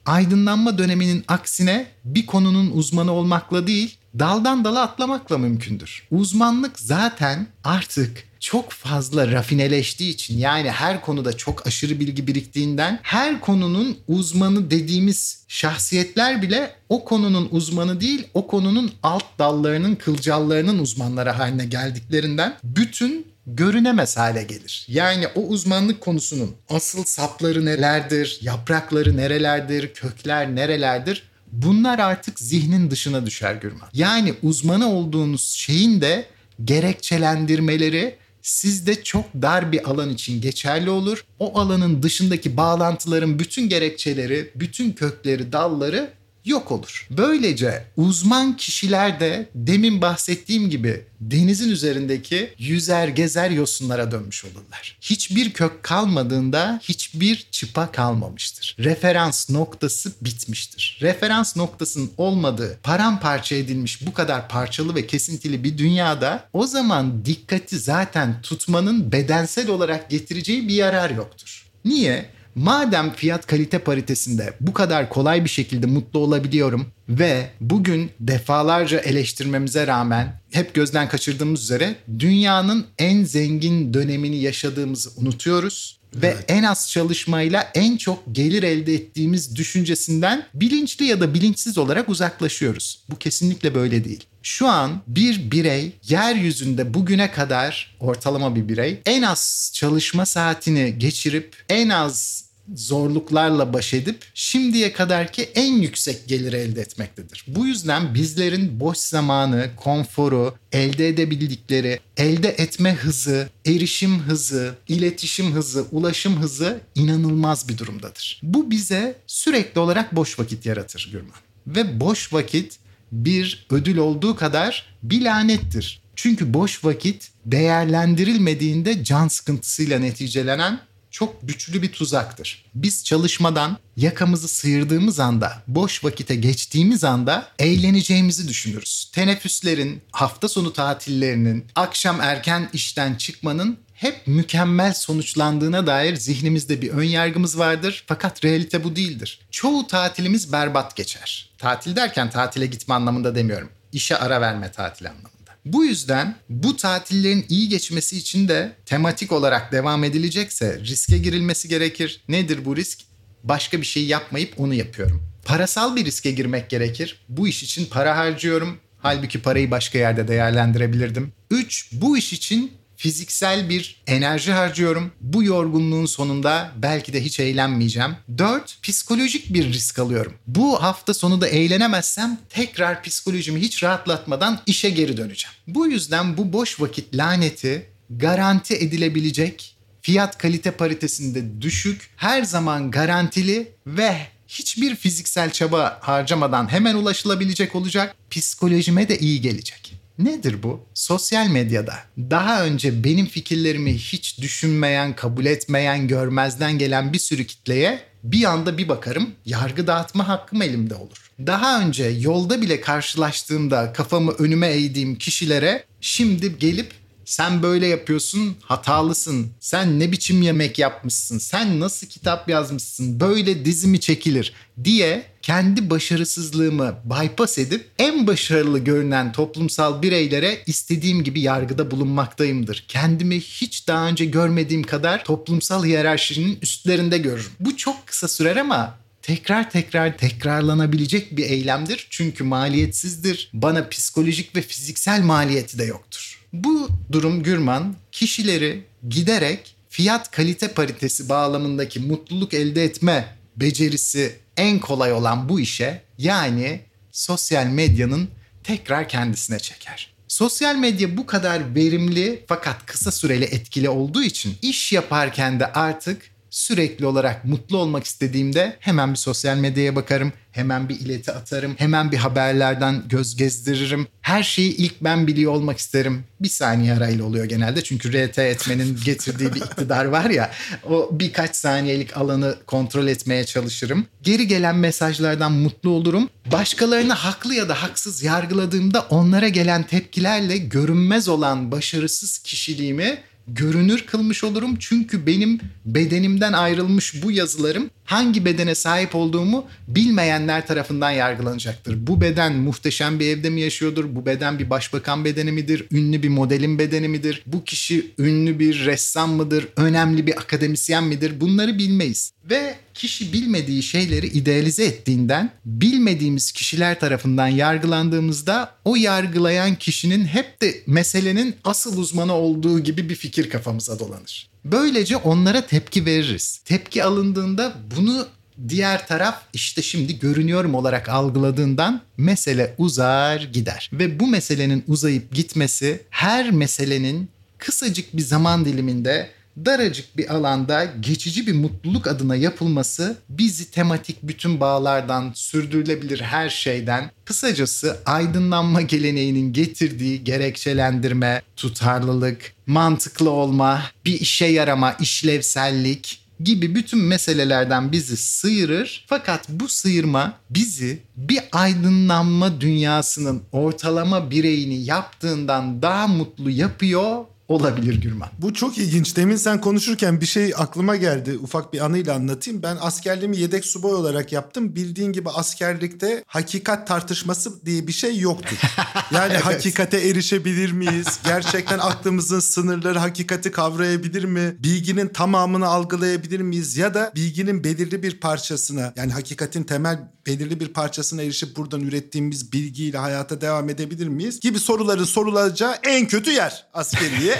aydınlanma 0.05 0.77
döneminin 0.77 1.23
aksine 1.27 1.87
bir 2.05 2.25
konunun 2.25 2.71
uzmanı 2.71 3.11
olmakla 3.11 3.67
değil, 3.67 3.97
daldan 4.19 4.65
dala 4.65 4.81
atlamakla 4.81 5.37
mümkündür. 5.37 6.07
Uzmanlık 6.11 6.79
zaten 6.79 7.47
artık 7.63 8.23
çok 8.39 8.71
fazla 8.71 9.31
rafineleştiği 9.31 10.13
için 10.13 10.37
yani 10.37 10.71
her 10.71 11.01
konuda 11.01 11.37
çok 11.37 11.67
aşırı 11.67 11.99
bilgi 11.99 12.27
biriktiğinden 12.27 12.99
her 13.03 13.39
konunun 13.39 13.97
uzmanı 14.07 14.71
dediğimiz 14.71 15.43
şahsiyetler 15.47 16.41
bile 16.41 16.75
o 16.89 17.05
konunun 17.05 17.47
uzmanı 17.51 18.01
değil 18.01 18.27
o 18.33 18.47
konunun 18.47 18.91
alt 19.03 19.23
dallarının 19.39 19.95
kılcallarının 19.95 20.79
uzmanları 20.79 21.29
haline 21.29 21.65
geldiklerinden 21.65 22.57
bütün 22.63 23.27
görünemez 23.47 24.17
hale 24.17 24.43
gelir. 24.43 24.85
Yani 24.89 25.27
o 25.35 25.41
uzmanlık 25.41 26.01
konusunun 26.01 26.55
asıl 26.69 27.03
sapları 27.03 27.65
nelerdir, 27.65 28.39
yaprakları 28.41 29.17
nerelerdir, 29.17 29.93
kökler 29.93 30.55
nerelerdir 30.55 31.23
bunlar 31.63 31.99
artık 31.99 32.39
zihnin 32.39 32.91
dışına 32.91 33.25
düşer 33.25 33.55
Gürman. 33.55 33.89
Yani 33.93 34.33
uzmanı 34.43 34.89
olduğunuz 34.89 35.43
şeyin 35.43 36.01
de 36.01 36.25
gerekçelendirmeleri 36.63 38.15
sizde 38.41 39.03
çok 39.03 39.25
dar 39.41 39.71
bir 39.71 39.89
alan 39.89 40.09
için 40.09 40.41
geçerli 40.41 40.89
olur. 40.89 41.25
O 41.39 41.59
alanın 41.59 42.03
dışındaki 42.03 42.57
bağlantıların 42.57 43.39
bütün 43.39 43.69
gerekçeleri, 43.69 44.51
bütün 44.55 44.91
kökleri, 44.91 45.51
dalları 45.51 46.13
yok 46.45 46.71
olur. 46.71 47.07
Böylece 47.09 47.85
uzman 47.97 48.57
kişiler 48.57 49.19
de 49.19 49.49
demin 49.55 50.01
bahsettiğim 50.01 50.69
gibi 50.69 51.05
denizin 51.21 51.71
üzerindeki 51.71 52.53
yüzer 52.57 53.07
gezer 53.07 53.49
yosunlara 53.49 54.11
dönmüş 54.11 54.45
olurlar. 54.45 54.97
Hiçbir 55.01 55.53
kök 55.53 55.83
kalmadığında 55.83 56.79
hiçbir 56.83 57.47
çıpa 57.51 57.91
kalmamıştır. 57.91 58.75
Referans 58.79 59.49
noktası 59.49 60.11
bitmiştir. 60.21 60.97
Referans 61.01 61.55
noktasının 61.55 62.11
olmadığı, 62.17 62.79
paramparça 62.83 63.55
edilmiş 63.55 64.07
bu 64.07 64.13
kadar 64.13 64.49
parçalı 64.49 64.95
ve 64.95 65.07
kesintili 65.07 65.63
bir 65.63 65.77
dünyada 65.77 66.47
o 66.53 66.67
zaman 66.67 67.25
dikkati 67.25 67.79
zaten 67.79 68.41
tutmanın 68.41 69.11
bedensel 69.11 69.69
olarak 69.69 70.09
getireceği 70.09 70.67
bir 70.67 70.73
yarar 70.73 71.09
yoktur. 71.09 71.65
Niye? 71.85 72.34
Madem 72.55 73.13
fiyat 73.13 73.47
kalite 73.47 73.79
paritesinde 73.79 74.53
bu 74.61 74.73
kadar 74.73 75.09
kolay 75.09 75.43
bir 75.43 75.49
şekilde 75.49 75.85
mutlu 75.85 76.19
olabiliyorum 76.19 76.87
ve 77.09 77.49
bugün 77.61 78.11
defalarca 78.19 78.99
eleştirmemize 78.99 79.87
rağmen 79.87 80.41
hep 80.51 80.73
gözden 80.73 81.09
kaçırdığımız 81.09 81.63
üzere 81.63 81.95
dünyanın 82.19 82.85
en 82.99 83.23
zengin 83.23 83.93
dönemini 83.93 84.37
yaşadığımızı 84.37 85.09
unutuyoruz 85.17 85.99
ve 86.15 86.27
Evet. 86.27 86.45
en 86.47 86.63
az 86.63 86.89
çalışmayla 86.91 87.71
en 87.75 87.97
çok 87.97 88.23
gelir 88.31 88.63
elde 88.63 88.93
ettiğimiz 88.93 89.55
düşüncesinden 89.55 90.45
bilinçli 90.53 91.05
ya 91.05 91.19
da 91.21 91.33
bilinçsiz 91.33 91.77
olarak 91.77 92.09
uzaklaşıyoruz. 92.09 92.99
Bu 93.09 93.15
kesinlikle 93.17 93.75
böyle 93.75 94.05
değil. 94.05 94.23
Şu 94.43 94.67
an 94.67 95.01
bir 95.07 95.51
birey 95.51 95.91
yeryüzünde 96.03 96.93
bugüne 96.93 97.31
kadar 97.31 97.95
ortalama 97.99 98.55
bir 98.55 98.69
birey 98.69 99.01
en 99.05 99.21
az 99.21 99.71
çalışma 99.73 100.25
saatini 100.25 100.95
geçirip 100.97 101.55
en 101.69 101.89
az 101.89 102.44
zorluklarla 102.75 103.73
baş 103.73 103.93
edip 103.93 104.25
şimdiye 104.33 104.93
kadarki 104.93 105.43
en 105.43 105.73
yüksek 105.73 106.27
geliri 106.27 106.55
elde 106.55 106.81
etmektedir. 106.81 107.45
Bu 107.47 107.67
yüzden 107.67 108.13
bizlerin 108.13 108.79
boş 108.79 108.97
zamanı, 108.97 109.69
konforu, 109.75 110.55
elde 110.71 111.07
edebildikleri, 111.07 111.99
elde 112.17 112.49
etme 112.49 112.93
hızı, 112.93 113.49
erişim 113.65 114.19
hızı, 114.19 114.75
iletişim 114.87 115.53
hızı, 115.53 115.85
ulaşım 115.91 116.41
hızı 116.41 116.79
inanılmaz 116.95 117.69
bir 117.69 117.77
durumdadır. 117.77 118.41
Bu 118.43 118.71
bize 118.71 119.15
sürekli 119.27 119.79
olarak 119.79 120.15
boş 120.15 120.39
vakit 120.39 120.65
yaratır 120.65 121.09
Gürman. 121.11 121.39
Ve 121.67 121.99
boş 121.99 122.33
vakit 122.33 122.77
bir 123.11 123.65
ödül 123.69 123.97
olduğu 123.97 124.35
kadar 124.35 124.85
bir 125.03 125.21
lanettir. 125.21 126.01
Çünkü 126.15 126.53
boş 126.53 126.85
vakit 126.85 127.31
değerlendirilmediğinde 127.45 129.03
can 129.03 129.27
sıkıntısıyla 129.27 129.99
neticelenen 129.99 130.79
çok 131.15 131.47
güçlü 131.47 131.81
bir 131.81 131.91
tuzaktır. 131.91 132.65
Biz 132.75 133.03
çalışmadan 133.03 133.77
yakamızı 133.97 134.47
sıyırdığımız 134.47 135.19
anda, 135.19 135.63
boş 135.67 136.03
vakite 136.03 136.35
geçtiğimiz 136.35 137.03
anda 137.03 137.47
eğleneceğimizi 137.59 138.47
düşünürüz. 138.47 139.11
Teneffüslerin, 139.13 140.01
hafta 140.11 140.47
sonu 140.47 140.73
tatillerinin, 140.73 141.65
akşam 141.75 142.21
erken 142.21 142.69
işten 142.73 143.15
çıkmanın 143.15 143.77
hep 143.93 144.27
mükemmel 144.27 144.93
sonuçlandığına 144.93 145.87
dair 145.87 146.15
zihnimizde 146.15 146.81
bir 146.81 146.89
ön 146.89 147.03
yargımız 147.03 147.59
vardır. 147.59 148.03
Fakat 148.07 148.45
realite 148.45 148.83
bu 148.83 148.95
değildir. 148.95 149.39
Çoğu 149.51 149.87
tatilimiz 149.87 150.51
berbat 150.51 150.95
geçer. 150.95 151.49
Tatil 151.57 151.95
derken 151.95 152.29
tatile 152.29 152.65
gitme 152.65 152.95
anlamında 152.95 153.35
demiyorum. 153.35 153.69
İşe 153.91 154.17
ara 154.17 154.41
verme 154.41 154.71
tatil 154.71 155.09
anlamında. 155.09 155.34
Bu 155.65 155.85
yüzden 155.85 156.35
bu 156.49 156.77
tatillerin 156.77 157.45
iyi 157.49 157.69
geçmesi 157.69 158.17
için 158.17 158.47
de 158.47 158.75
tematik 158.85 159.31
olarak 159.31 159.71
devam 159.71 160.03
edilecekse 160.03 160.79
riske 160.79 161.17
girilmesi 161.17 161.67
gerekir. 161.67 162.21
Nedir 162.29 162.65
bu 162.65 162.75
risk? 162.75 162.99
Başka 163.43 163.81
bir 163.81 163.85
şey 163.85 164.05
yapmayıp 164.05 164.59
onu 164.59 164.73
yapıyorum. 164.73 165.23
Parasal 165.45 165.95
bir 165.95 166.05
riske 166.05 166.31
girmek 166.31 166.69
gerekir. 166.69 167.25
Bu 167.29 167.47
iş 167.47 167.63
için 167.63 167.85
para 167.85 168.17
harcıyorum. 168.17 168.77
Halbuki 168.97 169.41
parayı 169.41 169.71
başka 169.71 169.97
yerde 169.97 170.27
değerlendirebilirdim. 170.27 171.33
3. 171.51 171.89
Bu 171.91 172.17
iş 172.17 172.33
için 172.33 172.71
fiziksel 172.97 173.69
bir 173.69 174.03
enerji 174.07 174.51
harcıyorum. 174.51 175.11
Bu 175.21 175.43
yorgunluğun 175.43 176.05
sonunda 176.05 176.71
belki 176.77 177.13
de 177.13 177.23
hiç 177.23 177.39
eğlenmeyeceğim. 177.39 178.15
4. 178.37 178.77
Psikolojik 178.83 179.53
bir 179.53 179.73
risk 179.73 179.99
alıyorum. 179.99 180.33
Bu 180.47 180.83
hafta 180.83 181.13
sonu 181.13 181.41
da 181.41 181.47
eğlenemezsem 181.47 182.37
tekrar 182.49 183.03
psikolojimi 183.03 183.61
hiç 183.61 183.83
rahatlatmadan 183.83 184.59
işe 184.65 184.89
geri 184.89 185.17
döneceğim. 185.17 185.55
Bu 185.67 185.87
yüzden 185.87 186.37
bu 186.37 186.53
boş 186.53 186.81
vakit 186.81 187.15
laneti 187.15 187.89
garanti 188.09 188.75
edilebilecek 188.75 189.75
fiyat 190.01 190.37
kalite 190.37 190.71
paritesinde 190.71 191.61
düşük, 191.61 192.09
her 192.15 192.43
zaman 192.43 192.91
garantili 192.91 193.71
ve 193.87 194.17
hiçbir 194.47 194.95
fiziksel 194.95 195.51
çaba 195.51 195.99
harcamadan 196.01 196.71
hemen 196.71 196.95
ulaşılabilecek 196.95 197.75
olacak. 197.75 198.15
Psikolojime 198.31 199.09
de 199.09 199.19
iyi 199.19 199.41
gelecek. 199.41 200.04
Nedir 200.19 200.63
bu? 200.63 200.79
Sosyal 200.93 201.47
medyada 201.47 201.95
daha 202.17 202.65
önce 202.65 203.03
benim 203.03 203.25
fikirlerimi 203.25 203.93
hiç 203.93 204.41
düşünmeyen, 204.41 205.15
kabul 205.15 205.45
etmeyen, 205.45 206.07
görmezden 206.07 206.77
gelen 206.77 207.13
bir 207.13 207.19
sürü 207.19 207.45
kitleye 207.45 207.99
bir 208.23 208.43
anda 208.43 208.77
bir 208.77 208.89
bakarım 208.89 209.29
yargı 209.45 209.87
dağıtma 209.87 210.27
hakkım 210.27 210.61
elimde 210.61 210.95
olur. 210.95 211.31
Daha 211.39 211.81
önce 211.81 212.03
yolda 212.03 212.61
bile 212.61 212.81
karşılaştığımda 212.81 213.93
kafamı 213.93 214.31
önüme 214.31 214.67
eğdiğim 214.67 215.15
kişilere 215.15 215.83
şimdi 216.01 216.59
gelip 216.59 216.93
sen 217.25 217.63
böyle 217.63 217.87
yapıyorsun, 217.87 218.55
hatalısın. 218.61 219.51
Sen 219.59 219.99
ne 219.99 220.11
biçim 220.11 220.41
yemek 220.41 220.79
yapmışsın? 220.79 221.37
Sen 221.37 221.79
nasıl 221.79 222.07
kitap 222.07 222.49
yazmışsın? 222.49 223.19
Böyle 223.19 223.65
dizi 223.65 223.87
mi 223.87 223.99
çekilir 223.99 224.53
diye 224.83 225.23
kendi 225.45 225.89
başarısızlığımı 225.89 226.95
bypass 227.05 227.57
edip 227.57 227.89
en 227.99 228.27
başarılı 228.27 228.79
görünen 228.79 229.31
toplumsal 229.31 230.01
bireylere 230.01 230.57
istediğim 230.65 231.23
gibi 231.23 231.41
yargıda 231.41 231.91
bulunmaktayımdır. 231.91 232.85
Kendimi 232.87 233.39
hiç 233.39 233.87
daha 233.87 234.07
önce 234.07 234.25
görmediğim 234.25 234.83
kadar 234.83 235.23
toplumsal 235.23 235.85
hiyerarşinin 235.85 236.59
üstlerinde 236.61 237.17
görürüm. 237.17 237.51
Bu 237.59 237.77
çok 237.77 238.07
kısa 238.07 238.27
sürer 238.27 238.55
ama 238.55 238.97
tekrar 239.21 239.71
tekrar 239.71 240.17
tekrarlanabilecek 240.17 241.37
bir 241.37 241.43
eylemdir. 241.43 242.07
Çünkü 242.09 242.43
maliyetsizdir. 242.43 243.49
Bana 243.53 243.89
psikolojik 243.89 244.55
ve 244.55 244.61
fiziksel 244.61 245.21
maliyeti 245.21 245.79
de 245.79 245.83
yoktur. 245.83 246.41
Bu 246.53 246.89
durum 247.11 247.43
Gürman 247.43 247.95
kişileri 248.11 248.83
giderek 249.09 249.75
fiyat 249.89 250.31
kalite 250.31 250.67
paritesi 250.67 251.29
bağlamındaki 251.29 251.99
mutluluk 251.99 252.53
elde 252.53 252.83
etme 252.83 253.35
becerisi 253.57 254.35
en 254.57 254.79
kolay 254.79 255.13
olan 255.13 255.49
bu 255.49 255.59
işe 255.59 256.01
yani 256.17 256.81
sosyal 257.11 257.65
medyanın 257.65 258.29
tekrar 258.63 259.09
kendisine 259.09 259.59
çeker. 259.59 260.15
Sosyal 260.27 260.75
medya 260.75 261.17
bu 261.17 261.25
kadar 261.25 261.75
verimli 261.75 262.43
fakat 262.47 262.85
kısa 262.85 263.11
süreli 263.11 263.45
etkili 263.45 263.89
olduğu 263.89 264.23
için 264.23 264.57
iş 264.61 264.93
yaparken 264.93 265.59
de 265.59 265.73
artık 265.73 266.21
sürekli 266.49 267.05
olarak 267.05 267.45
mutlu 267.45 267.77
olmak 267.77 268.03
istediğimde 268.03 268.77
hemen 268.79 269.11
bir 269.11 269.17
sosyal 269.17 269.57
medyaya 269.57 269.95
bakarım. 269.95 270.33
Hemen 270.55 270.89
bir 270.89 270.99
ileti 270.99 271.31
atarım. 271.31 271.75
Hemen 271.77 272.11
bir 272.11 272.17
haberlerden 272.17 273.03
göz 273.09 273.35
gezdiririm. 273.35 274.07
Her 274.21 274.43
şeyi 274.43 274.75
ilk 274.75 275.01
ben 275.01 275.27
biliyor 275.27 275.51
olmak 275.51 275.77
isterim. 275.77 276.23
Bir 276.39 276.49
saniye 276.49 276.93
arayla 276.93 277.25
oluyor 277.25 277.45
genelde. 277.45 277.83
Çünkü 277.83 278.09
RT 278.09 278.39
etmenin 278.39 278.99
getirdiği 279.05 279.53
bir 279.53 279.61
iktidar 279.61 280.05
var 280.05 280.29
ya. 280.29 280.51
O 280.89 281.09
birkaç 281.11 281.55
saniyelik 281.55 282.17
alanı 282.17 282.55
kontrol 282.67 283.07
etmeye 283.07 283.45
çalışırım. 283.45 284.05
Geri 284.23 284.47
gelen 284.47 284.75
mesajlardan 284.75 285.51
mutlu 285.51 285.89
olurum. 285.89 286.29
Başkalarını 286.51 287.13
haklı 287.13 287.55
ya 287.55 287.69
da 287.69 287.83
haksız 287.83 288.23
yargıladığımda 288.23 289.01
onlara 289.09 289.47
gelen 289.47 289.83
tepkilerle 289.83 290.57
görünmez 290.57 291.27
olan 291.27 291.71
başarısız 291.71 292.37
kişiliğimi 292.37 293.17
görünür 293.47 294.05
kılmış 294.05 294.43
olurum. 294.43 294.75
Çünkü 294.79 295.25
benim 295.25 295.59
bedenimden 295.85 296.53
ayrılmış 296.53 297.23
bu 297.23 297.31
yazılarım 297.31 297.89
hangi 298.03 298.45
bedene 298.45 298.75
sahip 298.75 299.15
olduğumu 299.15 299.65
bilmeyenler 299.87 300.67
tarafından 300.67 301.11
yargılanacaktır. 301.11 302.07
Bu 302.07 302.21
beden 302.21 302.53
muhteşem 302.53 303.19
bir 303.19 303.27
evde 303.27 303.49
mi 303.49 303.61
yaşıyordur? 303.61 304.15
Bu 304.15 304.25
beden 304.25 304.59
bir 304.59 304.69
başbakan 304.69 305.25
bedeni 305.25 305.51
midir? 305.51 305.85
Ünlü 305.91 306.23
bir 306.23 306.29
modelin 306.29 306.79
bedeni 306.79 307.07
midir? 307.07 307.43
Bu 307.45 307.63
kişi 307.63 308.11
ünlü 308.19 308.59
bir 308.59 308.85
ressam 308.85 309.31
mıdır? 309.31 309.67
Önemli 309.77 310.27
bir 310.27 310.37
akademisyen 310.37 311.03
midir? 311.03 311.41
Bunları 311.41 311.77
bilmeyiz. 311.77 312.31
Ve 312.49 312.75
kişi 312.95 313.33
bilmediği 313.33 313.83
şeyleri 313.83 314.27
idealize 314.27 314.85
ettiğinden 314.85 315.51
bilmediğimiz 315.65 316.51
kişiler 316.51 316.99
tarafından 316.99 317.47
yargılandığımızda 317.47 318.71
o 318.85 318.95
yargılayan 318.95 319.75
kişinin 319.75 320.25
hep 320.25 320.61
de 320.61 320.75
meselenin 320.87 321.55
asıl 321.63 321.97
uzmanı 321.97 322.33
olduğu 322.33 322.79
gibi 322.79 323.09
bir 323.09 323.15
fikir 323.15 323.49
kafamıza 323.49 323.99
dolanır. 323.99 324.49
Böylece 324.65 325.17
onlara 325.17 325.67
tepki 325.67 326.05
veririz. 326.05 326.61
Tepki 326.65 327.03
alındığında 327.03 327.73
bunu 327.97 328.27
diğer 328.69 329.07
taraf 329.07 329.41
işte 329.53 329.81
şimdi 329.81 330.19
görünüyorum 330.19 330.75
olarak 330.75 331.09
algıladığından 331.09 332.01
mesele 332.17 332.75
uzar 332.77 333.41
gider. 333.41 333.89
Ve 333.93 334.19
bu 334.19 334.27
meselenin 334.27 334.83
uzayıp 334.87 335.31
gitmesi 335.35 336.01
her 336.09 336.51
meselenin 336.51 337.29
kısacık 337.57 338.17
bir 338.17 338.21
zaman 338.21 338.65
diliminde 338.65 339.29
daracık 339.65 340.17
bir 340.17 340.33
alanda 340.33 340.85
geçici 340.99 341.47
bir 341.47 341.53
mutluluk 341.53 342.07
adına 342.07 342.35
yapılması 342.35 343.17
bizi 343.29 343.71
tematik 343.71 344.17
bütün 344.23 344.59
bağlardan, 344.59 345.31
sürdürülebilir 345.35 346.21
her 346.21 346.49
şeyden, 346.49 347.11
kısacası 347.25 347.97
aydınlanma 348.05 348.81
geleneğinin 348.81 349.53
getirdiği 349.53 350.23
gerekçelendirme, 350.23 351.41
tutarlılık, 351.55 352.53
mantıklı 352.67 353.29
olma, 353.29 353.81
bir 354.05 354.19
işe 354.19 354.45
yarama, 354.45 354.93
işlevsellik 354.93 356.25
gibi 356.39 356.75
bütün 356.75 356.99
meselelerden 356.99 357.91
bizi 357.91 358.17
sıyırır. 358.17 359.05
Fakat 359.07 359.49
bu 359.49 359.67
sıyırma 359.67 360.33
bizi 360.49 360.99
bir 361.17 361.39
aydınlanma 361.51 362.61
dünyasının 362.61 363.41
ortalama 363.51 364.31
bireyini 364.31 364.83
yaptığından 364.83 365.81
daha 365.81 366.07
mutlu 366.07 366.49
yapıyor 366.49 367.25
olabilir 367.47 368.01
Gürman. 368.01 368.29
Bu 368.39 368.53
çok 368.53 368.77
ilginç. 368.77 369.15
Demin 369.17 369.35
sen 369.35 369.61
konuşurken 369.61 370.21
bir 370.21 370.25
şey 370.25 370.53
aklıma 370.57 370.95
geldi. 370.95 371.37
Ufak 371.41 371.73
bir 371.73 371.79
anıyla 371.85 372.15
anlatayım. 372.15 372.63
Ben 372.63 372.77
askerliğimi 372.81 373.37
yedek 373.37 373.65
subay 373.65 373.93
olarak 373.93 374.31
yaptım. 374.31 374.75
Bildiğin 374.75 375.11
gibi 375.13 375.29
askerlikte 375.29 376.23
hakikat 376.27 376.87
tartışması 376.87 377.65
diye 377.65 377.87
bir 377.87 377.91
şey 377.93 378.19
yoktur. 378.19 378.57
Yani 379.11 379.33
Evet. 379.33 379.45
hakikate 379.45 379.97
erişebilir 380.09 380.71
miyiz? 380.71 381.19
Gerçekten 381.25 381.79
aklımızın 381.79 382.39
sınırları 382.39 382.99
hakikati 382.99 383.51
kavrayabilir 383.51 384.23
mi? 384.23 384.55
Bilginin 384.59 385.07
tamamını 385.07 385.67
algılayabilir 385.67 386.39
miyiz? 386.39 386.77
Ya 386.77 386.93
da 386.93 387.11
bilginin 387.15 387.63
belirli 387.63 388.03
bir 388.03 388.19
parçasına 388.19 388.93
yani 388.95 389.11
hakikatin 389.13 389.63
temel 389.63 389.99
belirli 390.27 390.59
bir 390.59 390.67
parçasına 390.67 391.21
erişip 391.21 391.57
buradan 391.57 391.81
ürettiğimiz 391.81 392.51
bilgiyle 392.51 392.97
hayata 392.97 393.41
devam 393.41 393.69
edebilir 393.69 394.07
miyiz? 394.07 394.39
Gibi 394.39 394.59
soruların 394.59 395.03
sorulacağı 395.03 395.75
en 395.83 396.07
kötü 396.07 396.31
yer 396.31 396.65
askeriye. 396.73 397.34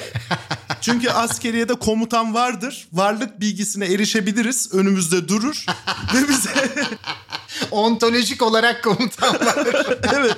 Çünkü 0.81 1.09
askeriyede 1.09 1.73
komutan 1.75 2.33
vardır. 2.33 2.87
Varlık 2.93 3.39
bilgisine 3.39 3.85
erişebiliriz. 3.85 4.73
Önümüzde 4.73 5.27
durur. 5.27 5.65
Ve 6.13 6.27
bize 6.29 6.49
Ontolojik 7.71 8.41
olarak 8.41 8.83
komutan 8.83 9.33
var. 9.33 9.67
evet. 10.13 10.37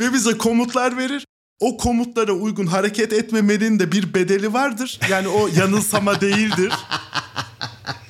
Ve 0.00 0.12
bize 0.12 0.38
komutlar 0.38 0.96
verir. 0.96 1.26
O 1.60 1.76
komutlara 1.76 2.32
uygun 2.32 2.66
hareket 2.66 3.12
etmemenin 3.12 3.78
de 3.78 3.92
bir 3.92 4.14
bedeli 4.14 4.52
vardır. 4.52 5.00
Yani 5.10 5.28
o 5.28 5.48
yanılsama 5.56 6.20
değildir. 6.20 6.72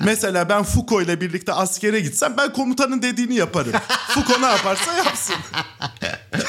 Mesela 0.00 0.48
ben 0.48 0.62
Foucault 0.62 1.04
ile 1.04 1.20
birlikte 1.20 1.52
askere 1.52 2.00
gitsem 2.00 2.34
ben 2.38 2.52
komutanın 2.52 3.02
dediğini 3.02 3.34
yaparım. 3.34 3.72
Foucault 4.08 4.40
ne 4.40 4.46
yaparsa 4.46 4.92
yapsın. 4.92 5.36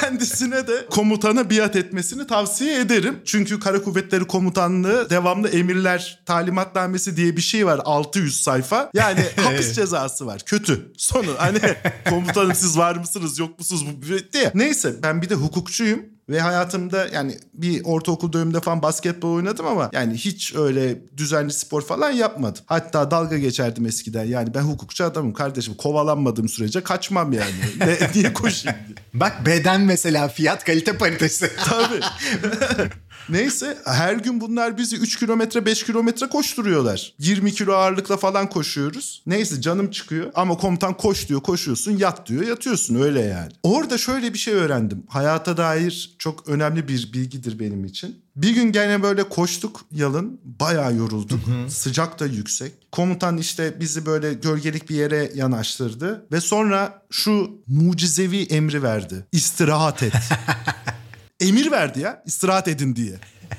Kendisine 0.08 0.68
de 0.68 0.86
komutana 0.92 1.50
biat 1.50 1.76
etmesini 1.76 2.28
tavsiye 2.28 2.80
ederim. 2.80 3.20
Çünkü 3.26 3.60
Kara 3.60 3.84
Kuvvetleri 3.84 4.28
Komutanlığı 4.28 5.10
devamlı 5.10 5.50
emirler 5.50 6.20
talimatnamesi 6.26 7.18
diye 7.18 7.38
bir 7.38 7.42
şey 7.42 7.66
var 7.66 7.82
600 7.86 8.42
sayfa. 8.42 8.90
Yani 8.94 9.20
hapis 9.36 9.74
cezası 9.74 10.26
var. 10.26 10.42
Kötü. 10.46 10.92
Sonu 10.98 11.28
hani 11.38 11.60
komutanım 12.10 12.56
siz 12.56 12.78
var 12.78 12.96
mısınız 12.96 13.40
yok 13.40 13.60
musunuz 13.60 13.86
bu 13.86 14.34
diye. 14.34 14.52
Neyse 14.56 14.96
ben 15.04 15.22
bir 15.22 15.30
de 15.30 15.36
hukukçuyum. 15.36 16.17
Ve 16.30 16.42
hayatımda 16.42 17.08
yani 17.14 17.38
bir 17.54 17.82
ortaokul 17.84 18.34
döneminde 18.34 18.60
falan 18.60 18.82
basketbol 18.82 19.34
oynadım 19.34 19.66
ama 19.66 19.90
yani 19.94 20.14
hiç 20.14 20.56
öyle 20.56 21.02
düzenli 21.18 21.54
spor 21.54 21.82
falan 21.82 22.12
yapmadım. 22.12 22.64
Hatta 22.66 23.12
dalga 23.12 23.38
geçerdim 23.38 23.86
eskiden. 23.86 24.26
Yani 24.26 24.54
ben 24.54 24.62
hukukçu 24.62 25.06
adamım 25.06 25.34
kardeşim. 25.34 25.74
Kovalanmadığım 25.74 26.50
sürece 26.50 26.84
kaçmam 26.84 27.34
yani. 27.34 27.54
ne, 27.80 27.98
niye 28.16 28.34
koşayım 28.34 28.78
diye. 28.88 28.98
Bak 29.14 29.46
beden 29.46 29.82
mesela 29.82 30.28
fiyat 30.28 30.64
kalite 30.66 30.98
paritesi. 30.98 31.52
Tabii. 31.66 32.00
Neyse 33.30 33.78
her 33.86 34.14
gün 34.14 34.42
bunlar 34.42 34.78
bizi 34.78 34.96
3 34.96 35.20
kilometre 35.20 35.66
5 35.66 35.84
kilometre 35.84 36.28
koşturuyorlar. 36.28 37.14
20 37.20 37.54
kilo 37.54 37.74
ağırlıkla 37.74 38.18
falan 38.18 38.50
koşuyoruz. 38.50 39.24
Neyse 39.26 39.62
canım 39.62 39.92
çıkıyor 39.92 40.32
ama 40.36 40.58
komutan 40.58 40.98
koş 40.98 41.30
diyor 41.30 41.42
koşuyorsun 41.42 41.98
yat 41.98 42.28
diyor 42.28 42.48
yatıyorsun 42.48 42.96
öyle 42.96 43.22
yani. 43.22 43.52
Orada 43.64 43.98
şöyle 43.98 44.34
bir 44.34 44.38
şey 44.38 44.54
öğrendim. 44.54 45.04
Hayata 45.08 45.58
dair 45.58 46.16
çok 46.20 46.48
önemli 46.50 46.88
bir 46.88 47.14
bilgidir 47.14 47.60
benim 47.60 47.86
için. 47.86 48.22
Bir 48.36 48.56
gün 48.56 48.72
gene 48.72 49.04
böyle 49.04 49.24
koştuk 49.24 49.86
yalın. 49.92 50.40
Bayağı 50.44 50.96
yorulduk. 50.96 51.40
Sıcak 51.70 52.20
da 52.20 52.26
yüksek. 52.26 52.74
Komutan 52.92 53.38
işte 53.38 53.80
bizi 53.80 54.06
böyle 54.06 54.34
gölgelik 54.34 54.90
bir 54.90 54.96
yere 54.96 55.32
yanaştırdı. 55.36 56.26
Ve 56.32 56.42
sonra 56.42 57.02
şu 57.12 57.52
mucizevi 57.68 58.44
emri 58.44 58.84
verdi. 58.84 59.26
İstirahat 59.32 60.04
et. 60.04 60.14
Emir 61.40 61.72
verdi 61.72 62.00
ya 62.00 62.24
istirahat 62.26 62.68
edin 62.68 62.96
diye. 62.96 63.16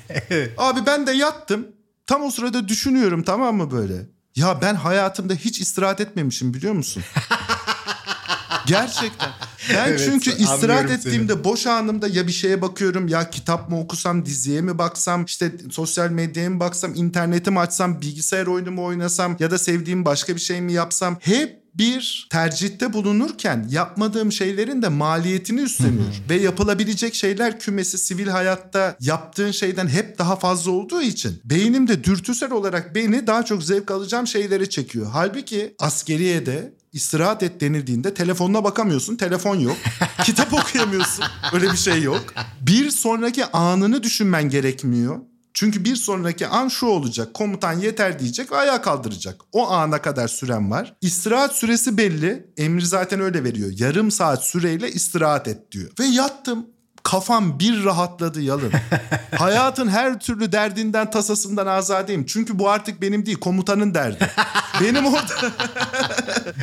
Abi 0.57 0.85
ben 0.85 1.07
de 1.07 1.11
yattım. 1.11 1.67
Tam 2.07 2.23
o 2.23 2.31
sırada 2.31 2.67
düşünüyorum 2.67 3.23
tamam 3.23 3.55
mı 3.55 3.71
böyle? 3.71 4.05
Ya 4.35 4.61
ben 4.61 4.75
hayatımda 4.75 5.33
hiç 5.33 5.59
istirahat 5.59 6.01
etmemişim 6.01 6.53
biliyor 6.53 6.73
musun? 6.73 7.03
Gerçekten. 8.67 9.29
Ben 9.73 9.87
Evet, 9.87 10.01
çünkü 10.05 10.31
istirahat 10.31 10.91
ettiğimde 10.91 11.43
boş 11.43 11.67
anımda 11.67 12.07
ya 12.07 12.27
bir 12.27 12.31
şeye 12.31 12.61
bakıyorum 12.61 13.07
ya 13.07 13.29
kitap 13.29 13.69
mı 13.69 13.79
okusam 13.79 14.25
diziye 14.25 14.61
mi 14.61 14.77
baksam 14.77 15.25
işte 15.25 15.51
sosyal 15.71 16.09
medyaya 16.09 16.49
mı 16.49 16.59
baksam 16.59 16.95
interneti 16.95 17.51
mi 17.51 17.59
açsam 17.59 18.01
bilgisayar 18.01 18.47
oyunu 18.47 18.71
mu 18.71 18.85
oynasam 18.85 19.37
ya 19.39 19.51
da 19.51 19.57
sevdiğim 19.57 20.05
başka 20.05 20.35
bir 20.35 20.39
şey 20.39 20.61
mi 20.61 20.73
yapsam 20.73 21.17
hep 21.21 21.63
bir 21.79 22.27
tercihte 22.29 22.93
bulunurken 22.93 23.67
yapmadığım 23.71 24.31
şeylerin 24.31 24.81
de 24.81 24.87
maliyetini 24.89 25.61
üstleniyor. 25.61 26.13
Ve 26.29 26.35
yapılabilecek 26.35 27.15
şeyler 27.15 27.59
kümesi 27.59 27.97
sivil 27.97 28.27
hayatta 28.27 28.95
yaptığın 28.99 29.51
şeyden 29.51 29.87
hep 29.87 30.17
daha 30.17 30.35
fazla 30.35 30.71
olduğu 30.71 31.01
için 31.01 31.41
beynimde 31.45 32.03
dürtüsel 32.03 32.51
olarak 32.51 32.95
beni 32.95 33.27
daha 33.27 33.45
çok 33.45 33.63
zevk 33.63 33.91
alacağım 33.91 34.27
şeylere 34.27 34.69
çekiyor. 34.69 35.07
Halbuki 35.13 35.75
askeriyede 35.79 36.73
istirahat 36.93 37.43
et 37.43 37.61
denildiğinde 37.61 38.13
telefonuna 38.13 38.63
bakamıyorsun. 38.63 39.15
Telefon 39.15 39.55
yok. 39.55 39.77
Kitap 40.23 40.53
okuyamıyorsun. 40.53 41.25
Öyle 41.53 41.71
bir 41.71 41.77
şey 41.77 42.01
yok. 42.01 42.23
Bir 42.61 42.89
sonraki 42.91 43.45
anını 43.45 44.03
düşünmen 44.03 44.49
gerekmiyor. 44.49 45.19
Çünkü 45.59 45.85
bir 45.85 45.95
sonraki 45.95 46.47
an 46.47 46.67
şu 46.67 46.85
olacak. 46.85 47.33
Komutan 47.33 47.73
yeter 47.73 48.19
diyecek 48.19 48.51
ve 48.51 48.55
ayağa 48.55 48.81
kaldıracak. 48.81 49.41
O 49.51 49.69
ana 49.69 50.01
kadar 50.01 50.27
süren 50.27 50.71
var. 50.71 50.95
İstirahat 51.01 51.55
süresi 51.55 51.97
belli. 51.97 52.47
Emri 52.57 52.85
zaten 52.85 53.19
öyle 53.19 53.43
veriyor. 53.43 53.71
Yarım 53.77 54.11
saat 54.11 54.45
süreyle 54.45 54.91
istirahat 54.91 55.47
et 55.47 55.71
diyor. 55.71 55.91
Ve 55.99 56.05
yattım. 56.05 56.65
Kafam 57.11 57.59
bir 57.59 57.83
rahatladı 57.83 58.41
yalın. 58.41 58.71
Hayatın 59.37 59.87
her 59.87 60.19
türlü 60.19 60.51
derdinden 60.51 61.11
tasasından 61.11 61.67
azadeyim. 61.67 62.25
Çünkü 62.25 62.59
bu 62.59 62.69
artık 62.69 63.01
benim 63.01 63.25
değil 63.25 63.37
komutanın 63.37 63.93
derdi. 63.93 64.29
Benim 64.81 65.05
orada 65.05 65.33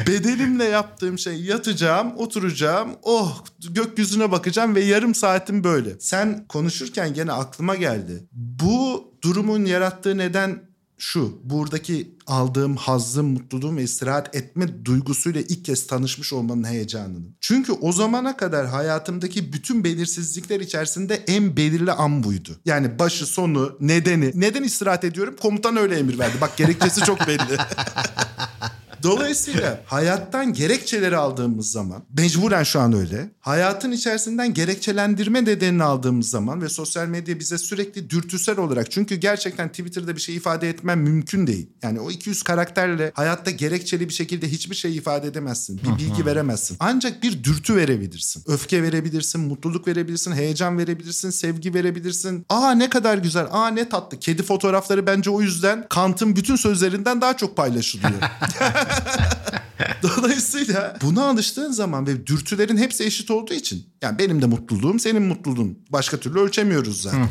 bedenimle 0.06 0.64
yaptığım 0.64 1.18
şey 1.18 1.42
yatacağım, 1.42 2.12
oturacağım, 2.16 2.90
oh 3.02 3.44
gökyüzüne 3.70 4.32
bakacağım 4.32 4.74
ve 4.74 4.80
yarım 4.80 5.14
saatim 5.14 5.64
böyle. 5.64 6.00
Sen 6.00 6.46
konuşurken 6.48 7.14
gene 7.14 7.32
aklıma 7.32 7.74
geldi. 7.74 8.26
Bu 8.32 9.04
durumun 9.22 9.64
yarattığı 9.64 10.18
neden 10.18 10.65
şu. 10.98 11.38
Buradaki 11.44 12.16
aldığım 12.26 12.76
hazzım, 12.76 13.26
mutluluğum 13.26 13.76
ve 13.76 13.82
istirahat 13.82 14.36
etme 14.36 14.84
duygusuyla 14.84 15.40
ilk 15.40 15.64
kez 15.64 15.86
tanışmış 15.86 16.32
olmanın 16.32 16.64
heyecanının. 16.64 17.36
Çünkü 17.40 17.72
o 17.72 17.92
zamana 17.92 18.36
kadar 18.36 18.66
hayatımdaki 18.66 19.52
bütün 19.52 19.84
belirsizlikler 19.84 20.60
içerisinde 20.60 21.24
en 21.26 21.56
belirli 21.56 21.92
an 21.92 22.24
buydu. 22.24 22.56
Yani 22.64 22.98
başı, 22.98 23.26
sonu, 23.26 23.76
nedeni. 23.80 24.30
Neden 24.34 24.62
istirahat 24.62 25.04
ediyorum? 25.04 25.36
Komutan 25.40 25.76
öyle 25.76 25.98
emir 25.98 26.18
verdi. 26.18 26.36
Bak 26.40 26.56
gerekçesi 26.56 27.00
çok 27.00 27.26
belli. 27.26 27.56
Dolayısıyla 29.02 29.80
hayattan 29.86 30.52
gerekçeleri 30.52 31.16
aldığımız 31.16 31.70
zaman 31.70 32.04
mecburen 32.18 32.62
şu 32.62 32.80
an 32.80 32.92
öyle. 32.92 33.30
Hayatın 33.46 33.92
içerisinden 33.92 34.54
gerekçelendirme 34.54 35.44
nedenini 35.44 35.82
aldığımız 35.82 36.30
zaman 36.30 36.62
ve 36.62 36.68
sosyal 36.68 37.06
medya 37.06 37.38
bize 37.38 37.58
sürekli 37.58 38.10
dürtüsel 38.10 38.58
olarak 38.58 38.90
çünkü 38.90 39.14
gerçekten 39.14 39.68
Twitter'da 39.68 40.16
bir 40.16 40.20
şey 40.20 40.36
ifade 40.36 40.68
etmem 40.68 41.00
mümkün 41.00 41.46
değil. 41.46 41.70
Yani 41.82 42.00
o 42.00 42.10
200 42.10 42.42
karakterle 42.42 43.12
hayatta 43.14 43.50
gerekçeli 43.50 44.08
bir 44.08 44.14
şekilde 44.14 44.48
hiçbir 44.48 44.74
şey 44.74 44.96
ifade 44.96 45.26
edemezsin. 45.26 45.80
Bir 45.84 46.04
bilgi 46.04 46.26
veremezsin. 46.26 46.76
Ancak 46.80 47.22
bir 47.22 47.44
dürtü 47.44 47.76
verebilirsin. 47.76 48.42
Öfke 48.46 48.82
verebilirsin, 48.82 49.40
mutluluk 49.40 49.88
verebilirsin, 49.88 50.32
heyecan 50.32 50.78
verebilirsin, 50.78 51.30
sevgi 51.30 51.74
verebilirsin. 51.74 52.46
Aa 52.48 52.70
ne 52.70 52.90
kadar 52.90 53.18
güzel, 53.18 53.46
aa 53.50 53.68
ne 53.68 53.88
tatlı. 53.88 54.18
Kedi 54.18 54.42
fotoğrafları 54.42 55.06
bence 55.06 55.30
o 55.30 55.40
yüzden 55.40 55.86
Kant'ın 55.88 56.36
bütün 56.36 56.56
sözlerinden 56.56 57.20
daha 57.20 57.36
çok 57.36 57.56
paylaşılıyor. 57.56 58.12
Dolayısıyla 60.02 60.96
buna 61.02 61.24
alıştığın 61.24 61.72
zaman 61.72 62.06
ve 62.06 62.26
dürtülerin 62.26 62.76
hepsi 62.76 63.04
eşit 63.04 63.30
olduğu 63.36 63.54
için 63.54 63.86
yani 64.02 64.18
benim 64.18 64.42
de 64.42 64.46
mutluluğum 64.46 64.98
senin 64.98 65.22
mutluluğun 65.22 65.78
başka 65.90 66.16
türlü 66.16 66.38
ölçemiyoruz 66.38 67.02
zaten. 67.02 67.28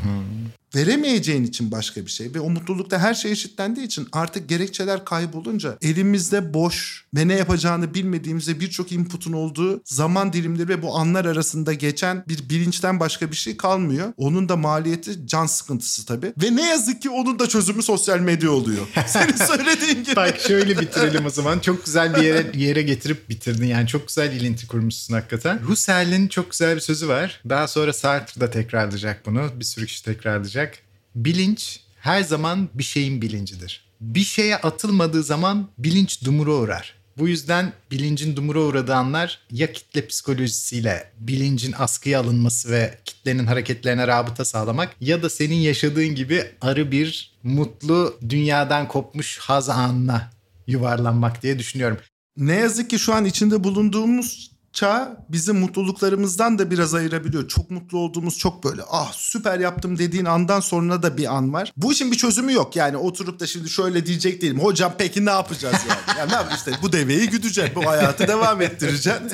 Veremeyeceğin 0.76 1.44
için 1.44 1.72
başka 1.72 2.06
bir 2.06 2.12
şey 2.12 2.34
ve 2.34 2.40
o 2.40 2.50
mutlulukta 2.50 3.00
her 3.00 3.14
şey 3.14 3.32
eşitlendiği 3.32 3.86
için 3.86 4.08
artık 4.12 4.50
gerekçeler 4.50 5.06
kaybolunca 5.06 5.78
elimizde 5.82 6.54
boş 6.54 7.06
ve 7.16 7.28
ne 7.28 7.34
yapacağını 7.34 7.94
bilmediğimizde 7.94 8.60
birçok 8.60 8.92
inputun 8.92 9.34
olduğu 9.34 9.82
zaman 9.86 10.34
dilimleri 10.34 10.68
ve 10.68 10.82
bu 10.82 10.98
anlar 10.98 11.26
arasında 11.26 11.74
geçen 11.74 12.24
bir 12.28 12.50
bilinçten 12.50 13.00
başka 13.00 13.32
bir 13.32 13.36
şey 13.36 13.58
kalmıyor. 13.58 14.14
Onun 14.18 14.50
da 14.50 14.56
maliyeti 14.56 15.28
can 15.28 15.46
sıkıntısı 15.46 16.06
tabii. 16.06 16.34
Ve 16.42 16.56
ne 16.56 16.70
yazık 16.70 17.02
ki 17.02 17.10
onun 17.10 17.40
da 17.40 17.50
çözümü 17.50 17.84
sosyal 17.84 18.20
medya 18.20 18.52
oluyor. 18.52 18.88
Senin 19.08 19.36
söylediğin 19.36 20.04
gibi. 20.04 20.16
Bak 20.16 20.40
şöyle 20.40 20.80
bitirelim 20.80 21.26
o 21.26 21.30
zaman. 21.30 21.60
Çok 21.60 21.86
güzel 21.86 22.16
bir 22.16 22.22
yere 22.22 22.52
yere 22.58 22.82
getirip 22.82 23.30
bitirdin. 23.30 23.66
Yani 23.66 23.88
çok 23.88 24.08
güzel 24.08 24.32
ilinti 24.32 24.68
kurmuşsun 24.68 25.14
hakikaten. 25.14 25.58
Husserl'in 25.58 26.28
çok 26.28 26.52
güzel 26.52 26.65
bir 26.76 26.82
sözü 26.82 27.08
var. 27.08 27.42
Daha 27.50 27.68
sonra 27.68 27.94
Sartre 27.94 28.42
da 28.42 28.50
tekrarlayacak 28.50 29.26
bunu. 29.26 29.50
Bir 29.60 29.66
sürü 29.66 29.86
kişi 29.86 30.06
tekrarlayacak. 30.06 30.78
Bilinç 31.16 31.80
her 32.00 32.24
zaman 32.24 32.70
bir 32.74 32.84
şeyin 32.84 33.22
bilincidir. 33.22 33.86
Bir 34.02 34.24
şeye 34.24 34.58
atılmadığı 34.58 35.24
zaman 35.24 35.70
bilinç 35.78 36.26
dumura 36.26 36.52
uğrar. 36.52 36.96
Bu 37.18 37.28
yüzden 37.28 37.74
bilincin 37.92 38.36
dumura 38.36 38.60
uğradığı 38.60 38.96
anlar 38.96 39.40
ya 39.52 39.74
kitle 39.74 40.08
psikolojisiyle 40.08 41.12
bilincin 41.20 41.74
askıya 41.78 42.20
alınması 42.20 42.72
ve 42.72 43.00
kitlenin 43.06 43.46
hareketlerine 43.46 44.08
rabıta 44.08 44.46
sağlamak 44.46 44.96
ya 45.02 45.24
da 45.24 45.30
senin 45.30 45.56
yaşadığın 45.56 46.16
gibi 46.16 46.46
arı 46.62 46.92
bir 46.92 47.38
mutlu 47.44 48.20
dünyadan 48.30 48.88
kopmuş 48.88 49.38
haz 49.38 49.70
anına 49.70 50.32
yuvarlanmak 50.68 51.44
diye 51.44 51.60
düşünüyorum. 51.60 51.98
Ne 52.38 52.54
yazık 52.54 52.90
ki 52.90 53.00
şu 53.00 53.14
an 53.14 53.26
içinde 53.26 53.64
bulunduğumuz 53.64 54.52
çağ 54.76 55.18
bizi 55.30 55.52
mutluluklarımızdan 55.52 56.60
da 56.60 56.72
biraz 56.72 56.94
ayırabiliyor. 56.94 57.48
Çok 57.48 57.72
mutlu 57.72 57.98
olduğumuz 57.98 58.38
çok 58.38 58.64
böyle 58.64 58.82
ah 58.90 59.14
süper 59.14 59.60
yaptım 59.60 59.98
dediğin 59.98 60.26
andan 60.26 60.60
sonra 60.60 61.04
da 61.04 61.18
bir 61.18 61.36
an 61.36 61.54
var. 61.54 61.74
Bu 61.78 61.92
işin 61.92 62.12
bir 62.12 62.18
çözümü 62.18 62.54
yok. 62.54 62.76
Yani 62.76 62.98
oturup 62.98 63.40
da 63.40 63.48
şimdi 63.48 63.70
şöyle 63.70 64.06
diyecek 64.06 64.42
değilim. 64.42 64.60
Hocam 64.60 64.94
peki 64.98 65.26
ne 65.26 65.30
yapacağız 65.30 65.76
yani? 65.90 66.20
yani 66.20 66.32
ne 66.32 66.36
yap 66.36 66.52
işte 66.56 66.72
bu 66.82 66.92
deveyi 66.92 67.30
güdeceksin. 67.30 67.76
Bu 67.76 67.86
hayatı 67.86 68.28
devam 68.28 68.62
ettireceksin. 68.62 69.32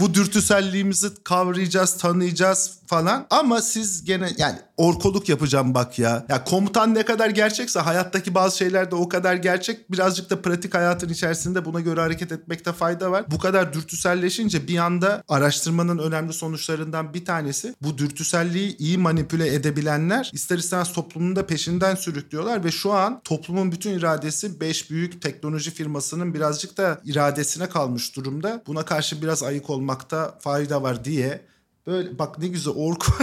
bu 0.00 0.14
dürtüselliğimizi 0.14 1.08
kavrayacağız, 1.24 1.96
tanıyacağız 1.96 2.78
falan. 2.86 3.26
Ama 3.30 3.62
siz 3.62 4.04
gene 4.04 4.30
yani 4.38 4.58
orkoluk 4.76 5.28
yapacağım 5.28 5.74
bak 5.74 5.98
ya. 5.98 6.26
Ya 6.28 6.44
komutan 6.44 6.94
ne 6.94 7.04
kadar 7.04 7.30
gerçekse 7.30 7.80
hayattaki 7.80 8.34
bazı 8.34 8.56
şeyler 8.56 8.90
de 8.90 8.94
o 8.94 9.08
kadar 9.08 9.34
gerçek. 9.34 9.92
Birazcık 9.92 10.30
da 10.30 10.42
pratik 10.42 10.74
hayatın 10.74 11.08
içerisinde 11.08 11.64
buna 11.64 11.80
göre 11.80 12.00
hareket 12.00 12.32
etmekte 12.32 12.72
fayda 12.72 13.10
var. 13.10 13.24
Bu 13.30 13.38
kadar 13.38 13.72
dürtüselleşince 13.72 14.68
bir 14.68 14.77
anda 14.78 15.22
araştırmanın 15.28 15.98
önemli 15.98 16.32
sonuçlarından 16.32 17.14
bir 17.14 17.24
tanesi 17.24 17.74
bu 17.82 17.98
dürtüselliği 17.98 18.76
iyi 18.76 18.98
manipüle 18.98 19.54
edebilenler 19.54 20.30
ister 20.32 20.58
istemez 20.58 20.92
toplumun 20.92 21.36
da 21.36 21.46
peşinden 21.46 21.94
sürüklüyorlar 21.94 22.64
ve 22.64 22.70
şu 22.70 22.92
an 22.92 23.20
toplumun 23.24 23.72
bütün 23.72 23.98
iradesi 23.98 24.60
5 24.60 24.90
büyük 24.90 25.22
teknoloji 25.22 25.70
firmasının 25.70 26.34
birazcık 26.34 26.76
da 26.76 27.00
iradesine 27.04 27.68
kalmış 27.68 28.16
durumda. 28.16 28.62
Buna 28.66 28.84
karşı 28.84 29.22
biraz 29.22 29.42
ayık 29.42 29.70
olmakta 29.70 30.38
fayda 30.40 30.82
var 30.82 31.04
diye 31.04 31.48
Böyle 31.88 32.18
bak 32.18 32.38
ne 32.38 32.48
güzel 32.48 32.74
orku. 32.76 33.12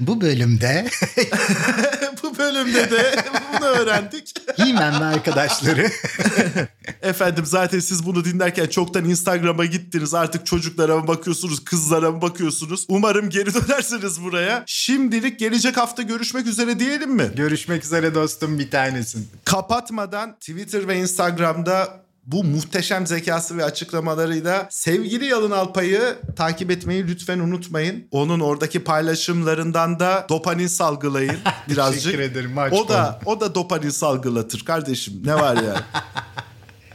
Bu 0.00 0.20
bölümde 0.20 0.86
bölümde 2.42 2.90
de 2.90 3.14
bunu 3.52 3.66
öğrendik. 3.66 4.34
He-Man 4.56 5.00
ve 5.00 5.04
arkadaşları 5.04 5.90
Efendim 7.02 7.46
zaten 7.46 7.80
siz 7.80 8.06
bunu 8.06 8.24
dinlerken 8.24 8.66
çoktan 8.66 9.04
Instagram'a 9.04 9.64
gittiniz. 9.64 10.14
Artık 10.14 10.46
çocuklara 10.46 10.96
mı 10.96 11.08
bakıyorsunuz, 11.08 11.64
kızlara 11.64 12.10
mı 12.10 12.22
bakıyorsunuz? 12.22 12.86
Umarım 12.88 13.30
geri 13.30 13.54
dönersiniz 13.68 14.22
buraya. 14.22 14.64
Şimdilik 14.66 15.38
gelecek 15.38 15.76
hafta 15.76 16.02
görüşmek 16.02 16.46
üzere 16.46 16.78
diyelim 16.78 17.10
mi? 17.10 17.30
görüşmek 17.36 17.84
üzere 17.84 18.14
dostum 18.14 18.58
bir 18.58 18.70
tanesin. 18.70 19.28
Kapatmadan 19.44 20.34
Twitter 20.34 20.88
ve 20.88 20.98
Instagram'da 20.98 22.02
bu 22.26 22.44
muhteşem 22.44 23.06
zekası 23.06 23.56
ve 23.56 23.64
açıklamalarıyla 23.64 24.66
sevgili 24.70 25.24
Yalın 25.24 25.50
Alpay'ı 25.50 26.16
takip 26.36 26.70
etmeyi 26.70 27.08
lütfen 27.08 27.38
unutmayın. 27.38 28.08
Onun 28.10 28.40
oradaki 28.40 28.84
paylaşımlarından 28.84 30.00
da 30.00 30.26
dopamin 30.28 30.66
salgılayın 30.66 31.36
birazcık. 31.68 32.02
Teşekkür 32.02 32.18
ederim, 32.18 32.58
aç 32.58 32.72
O 32.72 32.88
da 32.88 33.20
o 33.26 33.40
da 33.40 33.54
dopamin 33.54 33.90
salgılatır 33.90 34.64
kardeşim. 34.64 35.22
Ne 35.24 35.34
var 35.34 35.56
ya? 35.56 35.82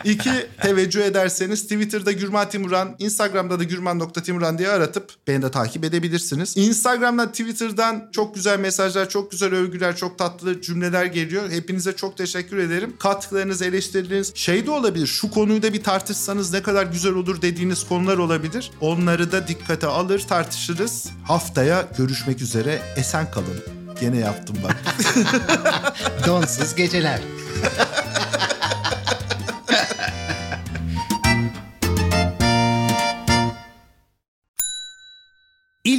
İki, 0.04 0.48
teveccüh 0.62 1.02
ederseniz 1.02 1.62
Twitter'da 1.64 2.12
Gürman 2.12 2.50
Timuran, 2.50 2.96
Instagram'da 3.00 3.60
da 3.60 3.64
gürman.timuran 3.64 4.58
diye 4.58 4.70
aratıp 4.70 5.12
beni 5.28 5.42
de 5.42 5.52
takip 5.52 5.84
edebilirsiniz. 5.84 6.58
Instagram'dan, 6.58 7.32
Twitter'dan 7.32 8.10
çok 8.12 8.36
güzel 8.36 8.60
mesajlar, 8.60 9.10
çok 9.10 9.32
güzel 9.32 9.54
övgüler, 9.54 9.96
çok 9.96 10.18
tatlı 10.18 10.62
cümleler 10.62 11.06
geliyor. 11.06 11.50
Hepinize 11.50 11.94
çok 11.96 12.18
teşekkür 12.18 12.58
ederim. 12.58 12.96
Katkılarınız, 13.00 13.62
eleştirileriniz 13.62 14.36
şey 14.36 14.66
de 14.66 14.72
olabilir. 14.72 15.08
Şu 15.08 15.32
konuyu 15.32 15.62
da 15.62 15.74
bir 15.74 15.84
tartışsanız 15.84 16.54
ne 16.54 16.62
kadar 16.62 16.86
güzel 16.86 17.14
olur 17.14 17.42
dediğiniz 17.42 17.88
konular 17.88 18.18
olabilir. 18.18 18.72
Onları 18.82 19.32
da 19.32 19.48
dikkate 19.48 19.88
alır, 19.88 20.20
tartışırız. 20.20 21.06
Haftaya 21.24 21.88
görüşmek 21.98 22.42
üzere. 22.42 22.82
Esen 22.98 23.32
kalın. 23.32 23.78
Gene 24.02 24.18
yaptım 24.18 24.58
bak. 24.64 24.78
Donsuz 26.28 26.76
geceler. 26.76 27.20